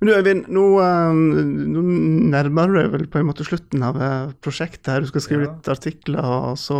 Men 0.01 0.09
du 0.09 0.13
Øyvind, 0.15 0.47
nå, 0.49 0.63
uh, 0.81 1.13
nå, 1.13 1.81
nærmer 2.33 2.71
du 2.71 2.77
deg 2.79 2.89
vel 2.95 3.03
på 3.13 3.19
en 3.21 3.27
måte 3.29 3.45
slutten 3.45 3.83
av 3.85 3.99
uh, 4.01 4.31
prosjektet. 4.43 4.89
her. 4.89 5.05
Du 5.05 5.11
skal 5.11 5.23
skrive 5.23 5.45
ja. 5.45 5.51
litt 5.53 5.69
artikler, 5.69 6.25
og 6.25 6.57
så, 6.57 6.79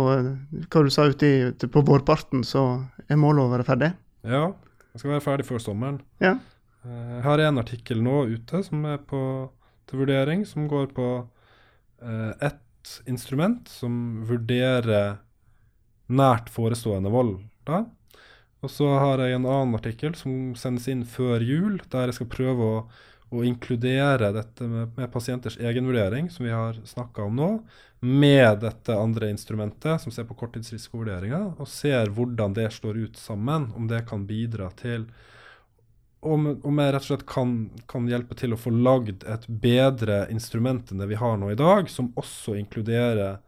hva 0.66 0.82
du 0.82 0.90
sa 0.90 1.06
ute 1.06 1.70
på 1.70 1.84
vårparten, 1.86 2.42
så 2.44 2.66
er 3.06 3.20
målet 3.22 3.46
å 3.46 3.52
være 3.54 3.68
ferdig? 3.68 3.92
Ja, 4.26 4.48
jeg 4.90 5.04
skal 5.04 5.14
være 5.14 5.24
ferdig 5.24 5.46
før 5.46 5.62
sommeren. 5.62 6.00
Ja. 6.22 6.34
Eh, 6.82 7.12
jeg 7.14 7.22
har 7.28 7.44
en 7.46 7.62
artikkel 7.62 8.02
nå 8.02 8.24
ute 8.34 8.64
som 8.66 8.82
er 8.90 8.98
på, 8.98 9.22
til 9.86 10.02
vurdering, 10.02 10.44
som 10.48 10.66
går 10.70 10.90
på 10.96 11.12
ett 12.42 12.90
instrument 13.06 13.68
som 13.70 14.24
vurderer 14.26 15.20
nært 16.10 16.50
forestående 16.52 17.12
vold. 17.12 17.38
da. 17.68 17.84
Og 18.62 18.70
så 18.70 18.86
har 18.94 19.18
jeg 19.18 19.36
en 19.36 19.46
annen 19.46 19.74
artikkel 19.74 20.14
som 20.18 20.52
sendes 20.58 20.86
inn 20.90 21.02
før 21.08 21.42
jul, 21.42 21.80
der 21.90 22.10
jeg 22.10 22.20
skal 22.20 22.30
prøve 22.30 22.68
å, 22.68 22.76
å 23.34 23.42
inkludere 23.46 24.30
dette 24.34 24.68
med, 24.68 24.92
med 24.98 25.10
pasienters 25.10 25.58
egenvurdering, 25.58 26.30
som 26.30 26.46
vi 26.46 26.54
har 26.54 26.78
snakka 26.86 27.26
om 27.26 27.38
nå, 27.38 27.50
med 28.02 28.62
dette 28.62 28.94
andre 28.98 29.30
instrumentet, 29.30 30.02
som 30.02 30.14
ser 30.14 30.26
på 30.26 30.36
korttidsrisikovurderinger, 30.38 31.52
og 31.58 31.70
ser 31.70 32.10
hvordan 32.14 32.54
det 32.54 32.68
slår 32.74 33.02
ut 33.04 33.18
sammen, 33.18 33.70
om 33.78 33.90
det 33.90 34.04
kan 34.10 34.26
bidra 34.30 34.70
til 34.78 35.08
om, 36.22 36.44
jeg 36.46 36.92
rett 36.94 37.02
og 37.02 37.08
slett 37.08 37.24
kan, 37.26 37.54
kan, 37.90 38.06
hjelpe 38.06 38.36
til 38.38 38.54
å 38.54 38.58
få 38.60 38.70
lagd 38.70 39.24
et 39.26 39.46
bedre 39.48 40.20
instrument 40.30 40.92
enn 40.92 41.02
det 41.02 41.08
vi 41.10 41.18
har 41.18 41.34
nå 41.38 41.50
i 41.50 41.58
dag, 41.58 41.90
som 41.90 42.12
også 42.18 42.54
inkluderer 42.60 43.40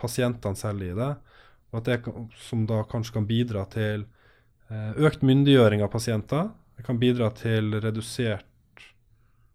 pasientene 0.00 0.58
selv 0.58 0.84
i 0.84 0.92
det, 0.92 1.14
og 1.74 1.80
at 1.80 1.90
det 1.90 2.14
som 2.38 2.62
da 2.70 2.84
kanskje 2.86 3.16
kan 3.16 3.26
bidra 3.26 3.64
til 3.72 4.04
eh, 4.70 4.92
økt 4.94 5.26
myndiggjøring 5.26 5.82
av 5.82 5.90
pasienter, 5.90 6.52
Det 6.74 6.82
kan 6.82 6.98
bidra 6.98 7.28
til 7.30 7.70
redusert 7.78 8.46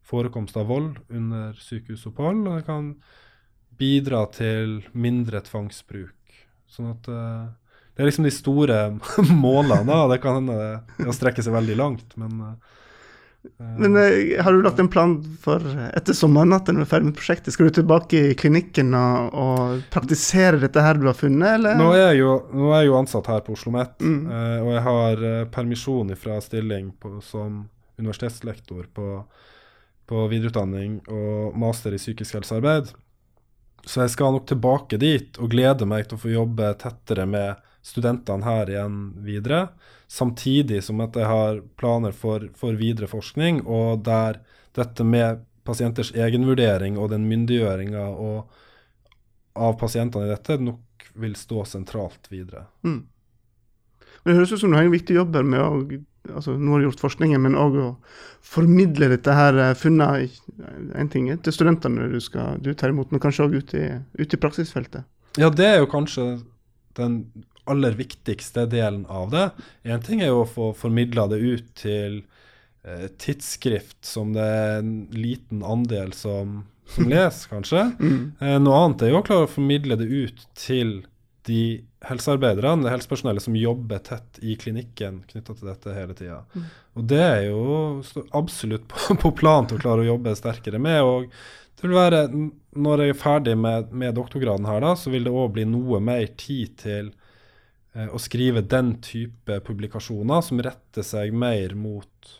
forekomst 0.07 0.55
av 0.57 0.69
vold 0.69 0.99
under 1.09 1.53
sykehusopphold, 1.59 2.47
og 2.47 2.59
det 2.59 2.65
kan 2.65 2.93
bidra 3.79 4.25
til 4.31 4.79
mindre 4.91 5.41
tvangsbruk. 5.43 6.15
Sånn 6.69 6.93
at 6.93 7.09
uh, 7.11 7.51
Det 7.93 8.03
er 8.03 8.09
liksom 8.09 8.27
de 8.27 8.31
store 8.31 8.79
målene. 9.45 9.83
da, 9.83 10.07
Det 10.07 10.21
kan 10.23 10.39
hende 10.39 10.79
det 10.97 11.15
strekke 11.17 11.43
seg 11.43 11.55
veldig 11.55 11.75
langt, 11.75 12.15
men 12.15 12.39
uh, 12.39 12.79
men 13.77 13.95
eh, 13.97 14.41
har 14.43 14.53
du 14.53 14.61
lagt 14.61 14.79
en 14.79 14.89
plan 14.91 15.13
for 15.39 15.63
etter 15.95 16.15
sommeren 16.17 16.51
at 16.57 16.67
du 16.67 16.75
er 16.75 16.87
ferdig 16.89 17.09
med 17.09 17.15
prosjektet? 17.15 17.53
Skal 17.55 17.69
du 17.69 17.77
tilbake 17.77 18.23
i 18.31 18.35
klinikken 18.37 18.91
og, 18.97 19.29
og 19.31 19.83
praktisere 19.93 20.59
dette 20.59 20.83
her 20.83 20.99
du 20.99 21.07
har 21.07 21.15
funnet, 21.15 21.55
eller? 21.55 21.77
Nå 21.79 21.93
er 21.95 22.01
jeg 22.01 22.19
jo, 22.19 22.33
er 22.59 22.81
jeg 22.81 22.89
jo 22.89 22.97
ansatt 22.99 23.29
her 23.31 23.43
på 23.45 23.55
Oslo 23.55 23.69
OsloMet, 23.69 23.95
mm. 24.01 24.31
eh, 24.31 24.57
og 24.63 24.71
jeg 24.73 24.83
har 24.89 25.23
eh, 25.29 25.45
permisjon 25.53 26.15
fra 26.19 26.39
stilling 26.43 26.91
på, 26.99 27.19
som 27.23 27.61
universitetslektor 27.99 28.89
på, 28.95 29.07
på, 30.09 30.25
videreutdanning 30.31 30.99
og 31.07 31.55
master 31.59 31.95
i 31.95 32.01
psykisk 32.01 32.39
helsearbeid. 32.39 32.91
Så 33.85 34.03
jeg 34.03 34.13
skal 34.17 34.35
nok 34.35 34.47
tilbake 34.49 34.99
dit 34.99 35.39
og 35.39 35.51
gleder 35.53 35.87
meg 35.87 36.07
til 36.07 36.19
å 36.19 36.23
få 36.23 36.33
jobbe 36.33 36.73
tettere 36.81 37.23
med 37.29 37.63
studentene 37.85 38.43
her 38.43 38.71
igjen 38.71 38.99
videre. 39.23 39.69
Samtidig 40.09 40.81
som 40.83 41.01
at 41.05 41.17
jeg 41.17 41.29
har 41.29 41.61
planer 41.77 42.15
for, 42.17 42.47
for 42.57 42.77
videre 42.79 43.09
forskning, 43.09 43.61
og 43.69 44.01
der 44.07 44.41
dette 44.77 45.05
med 45.05 45.43
pasienters 45.67 46.09
egenvurdering 46.17 46.97
og 46.97 47.11
den 47.13 47.27
myndiggjøringa 47.29 48.05
av 49.59 49.77
pasientene 49.77 50.25
i 50.25 50.31
dette 50.31 50.57
nok 50.63 51.09
vil 51.19 51.35
stå 51.37 51.65
sentralt 51.67 52.29
videre. 52.31 52.65
Mm. 52.85 53.03
Det 54.25 54.35
høres 54.35 54.53
ut 54.53 54.61
som 54.63 54.71
du 54.73 54.79
har 54.79 54.87
en 54.87 54.93
viktig 54.93 55.17
jobb 55.17 55.37
med 55.45 55.61
å 55.61 55.73
altså 56.35 56.53
Nå 56.59 56.73
har 56.73 56.81
du 56.81 56.85
gjort 56.89 57.01
forskningen, 57.01 57.41
men 57.41 57.55
òg 57.57 57.77
å 57.79 57.87
formidle 58.45 59.07
dette 59.13 59.33
her 59.33 59.55
funnene 59.79 60.27
funnet 60.27 60.97
en 60.99 61.09
ting 61.09 61.29
til 61.41 61.55
studentene 61.55 62.09
du 62.11 62.19
skal 62.21 62.59
du 62.61 62.73
tar 62.77 62.91
imot, 62.93 63.09
men 63.09 63.23
kanskje 63.23 63.47
òg 63.47 63.55
ut, 63.55 63.73
ut, 64.19 64.35
i 64.35 64.41
praksisfeltet? 64.41 65.07
Ja, 65.39 65.49
det 65.49 65.65
er 65.65 65.79
jo 65.79 65.89
kanskje 65.89 66.27
den 66.99 67.21
aller 67.71 67.95
viktigste 67.97 68.65
delen 68.69 69.05
av 69.05 69.31
det. 69.33 69.45
Én 69.83 70.03
ting 70.05 70.23
er 70.23 70.33
jo 70.33 70.43
å 70.43 70.49
få 70.49 70.71
formidla 70.77 71.27
det 71.31 71.39
ut 71.39 71.69
til 71.79 72.21
eh, 72.83 73.07
tidsskrift 73.21 74.01
som 74.05 74.33
det 74.35 74.45
er 74.45 74.81
en 74.81 74.93
liten 75.15 75.63
andel 75.65 76.13
som, 76.17 76.63
som 76.89 77.09
leser, 77.13 77.51
kanskje. 77.51 77.85
Mm. 77.99 78.19
Eh, 78.39 78.57
noe 78.63 78.81
annet 78.83 79.05
er 79.05 79.13
jo 79.13 79.21
å 79.21 79.27
klare 79.29 79.49
å 79.49 79.53
formidle 79.53 79.99
det 79.99 80.09
ut 80.09 80.43
til 80.59 80.99
de 81.49 81.61
helsearbeiderne, 82.05 82.83
det 82.85 82.91
helsepersonellet 82.93 83.43
som 83.43 83.55
jobber 83.57 84.01
tett 84.05 84.39
i 84.45 84.55
klinikken 84.59 85.23
knytta 85.27 85.55
til 85.55 85.69
dette 85.71 85.95
hele 85.95 86.15
tida. 86.15 86.43
Mm. 86.53 86.67
Og 86.99 87.07
det 87.09 87.23
er 87.23 87.41
jo 87.49 87.63
absolutt 88.37 88.85
på, 88.91 89.15
på 89.23 89.33
plan 89.39 89.67
til 89.67 89.79
å 89.79 89.83
klare 89.83 90.05
å 90.05 90.11
jobbe 90.13 90.35
sterkere 90.37 90.81
med. 90.81 91.01
og 91.03 91.31
det 91.79 91.87
vil 91.87 91.95
være, 91.95 92.27
Når 92.75 93.01
jeg 93.01 93.13
er 93.13 93.17
ferdig 93.17 93.55
med, 93.57 93.91
med 93.91 94.15
doktorgraden 94.15 94.67
her, 94.67 94.81
da, 94.83 94.95
så 94.99 95.09
vil 95.09 95.25
det 95.25 95.33
òg 95.33 95.53
bli 95.55 95.65
noe 95.65 95.99
mer 96.03 96.25
tid 96.39 96.75
til 96.81 97.13
å 97.95 98.19
skrive 98.21 98.61
den 98.61 98.93
type 99.01 99.59
publikasjoner 99.65 100.43
som 100.45 100.61
retter 100.61 101.05
seg 101.05 101.33
mer 101.33 101.73
mot, 101.75 102.33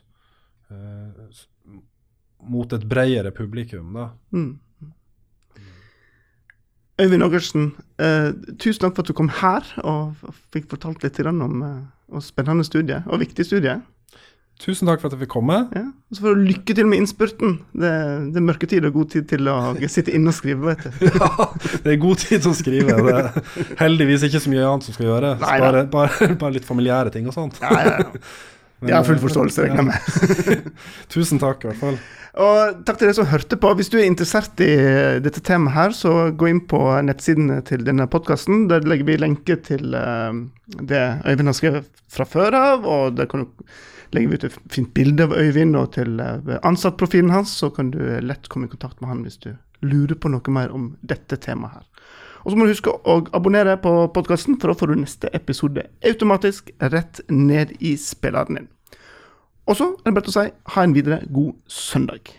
uh, 0.70 1.30
mot 2.46 2.74
et 2.78 2.86
bredere 2.90 3.32
publikum. 3.36 3.94
da. 3.98 4.12
Mm. 4.36 4.60
Øyvind 7.00 7.24
Ågersen, 7.24 7.72
eh, 8.00 8.34
tusen 8.60 8.82
takk 8.82 8.96
for 8.96 9.06
at 9.06 9.08
du 9.08 9.16
kom 9.16 9.30
her 9.32 9.64
og 9.88 10.20
fikk 10.52 10.68
fortalt 10.74 11.04
litt 11.06 11.20
om 11.24 11.62
eh, 11.64 12.20
spennende 12.20 12.66
studie, 12.68 13.04
og 13.08 13.22
viktig 13.22 13.46
studie. 13.46 13.78
Tusen 14.60 14.90
takk 14.90 15.00
for 15.00 15.08
at 15.08 15.16
jeg 15.16 15.24
fikk 15.24 15.32
komme. 15.38 15.58
Ja, 15.72 15.86
og 15.88 16.18
så 16.18 16.24
får 16.26 16.36
du 16.36 16.48
lykke 16.50 16.74
til 16.76 16.88
med 16.92 17.00
innspurten. 17.00 17.54
Det, 17.72 17.92
det 18.36 18.42
er 18.42 18.44
mørketid 18.44 18.88
og 18.90 18.98
god 18.98 19.14
tid 19.14 19.30
til 19.32 19.48
å 19.48 19.56
sitte 19.88 20.12
inne 20.12 20.34
og 20.34 20.36
skrive, 20.36 20.74
vet 20.74 20.84
du. 20.84 21.06
ja, 21.22 21.48
det 21.86 21.94
er 21.94 22.00
god 22.02 22.24
tid 22.26 22.44
til 22.44 22.52
å 22.52 22.58
skrive. 22.58 22.98
Det 23.06 23.16
er 23.22 23.76
heldigvis 23.80 24.28
ikke 24.28 24.44
så 24.44 24.52
mye 24.52 24.66
annet 24.68 24.90
som 24.90 24.98
skal 24.98 25.08
gjøres. 25.08 25.40
Bare, 25.46 25.86
bare, 25.94 26.32
bare, 26.34 26.56
litt 26.58 26.68
familiære 26.68 27.16
ting 27.16 27.30
og 27.32 27.38
sånt. 27.38 27.62
ja, 27.64 27.72
ja, 27.88 28.00
ja. 28.04 28.24
Jeg 28.80 28.96
har 28.96 29.04
full 29.04 29.18
forståelse, 29.20 29.66
regner 29.66 29.82
jeg 29.82 29.88
med. 29.90 30.68
Tusen 31.12 31.40
takk, 31.42 31.66
i 31.66 31.68
hvert 31.68 31.82
fall. 31.82 31.98
Og 32.40 32.78
takk 32.88 33.00
til 33.00 33.10
dere 33.10 33.16
som 33.18 33.28
hørte 33.28 33.58
på. 33.60 33.74
Hvis 33.76 33.92
du 33.92 33.98
er 34.00 34.06
interessert 34.08 34.62
i 34.64 34.70
dette 35.20 35.44
temaet 35.44 35.76
her, 35.76 35.96
så 35.98 36.14
gå 36.32 36.48
inn 36.48 36.62
på 36.64 36.80
nettsidene 37.04 37.60
til 37.68 37.84
denne 37.84 38.08
podkasten. 38.08 38.70
Der 38.72 38.88
legger 38.88 39.10
vi 39.10 39.18
lenke 39.20 39.60
til 39.68 39.92
uh, 39.92 40.32
det 40.80 41.02
Øyvind 41.28 41.52
har 41.52 41.58
skrevet 41.60 41.90
fra 42.08 42.28
før 42.30 42.56
av, 42.56 42.88
og 42.88 43.20
der 43.20 43.28
kan 43.28 43.44
du 43.44 43.68
legger 44.16 44.32
vi 44.32 44.40
ut 44.40 44.48
et 44.48 44.58
fint 44.74 44.94
bilde 44.96 45.28
av 45.28 45.36
Øyvind 45.38 45.78
og 45.80 45.94
til 45.98 46.20
eh, 46.24 46.58
ansattprofilen 46.68 47.34
hans, 47.34 47.54
så 47.62 47.72
kan 47.74 47.92
du 47.94 48.00
lett 48.24 48.50
komme 48.50 48.70
i 48.70 48.74
kontakt 48.74 49.02
med 49.02 49.12
han 49.12 49.24
hvis 49.26 49.40
du 49.44 49.52
lurer 49.86 50.18
på 50.20 50.32
noe 50.32 50.56
mer 50.56 50.74
om 50.76 50.92
dette 51.02 51.40
temaet 51.40 51.80
her. 51.80 51.86
Og 52.44 52.52
så 52.52 52.58
må 52.58 52.66
du 52.66 52.72
huske 52.72 52.92
å 52.92 53.20
abonnere 53.36 53.76
på 53.84 53.92
podkasten, 54.16 54.58
for 54.60 54.72
da 54.72 54.80
får 54.80 54.92
du 54.92 55.02
neste 55.02 55.32
episode 55.36 55.84
automatisk 56.08 56.72
rett 56.80 57.20
ned 57.28 57.76
i 57.84 57.96
spilleren 58.00 58.62
din. 58.62 58.70
Og 59.70 59.78
så 59.78 59.92
er 59.92 60.10
det 60.10 60.16
bare 60.18 60.32
å 60.32 60.34
si 60.34 60.46
ha 60.74 60.86
en 60.86 60.96
videre 60.96 61.20
god 61.30 61.52
søndag. 61.70 62.32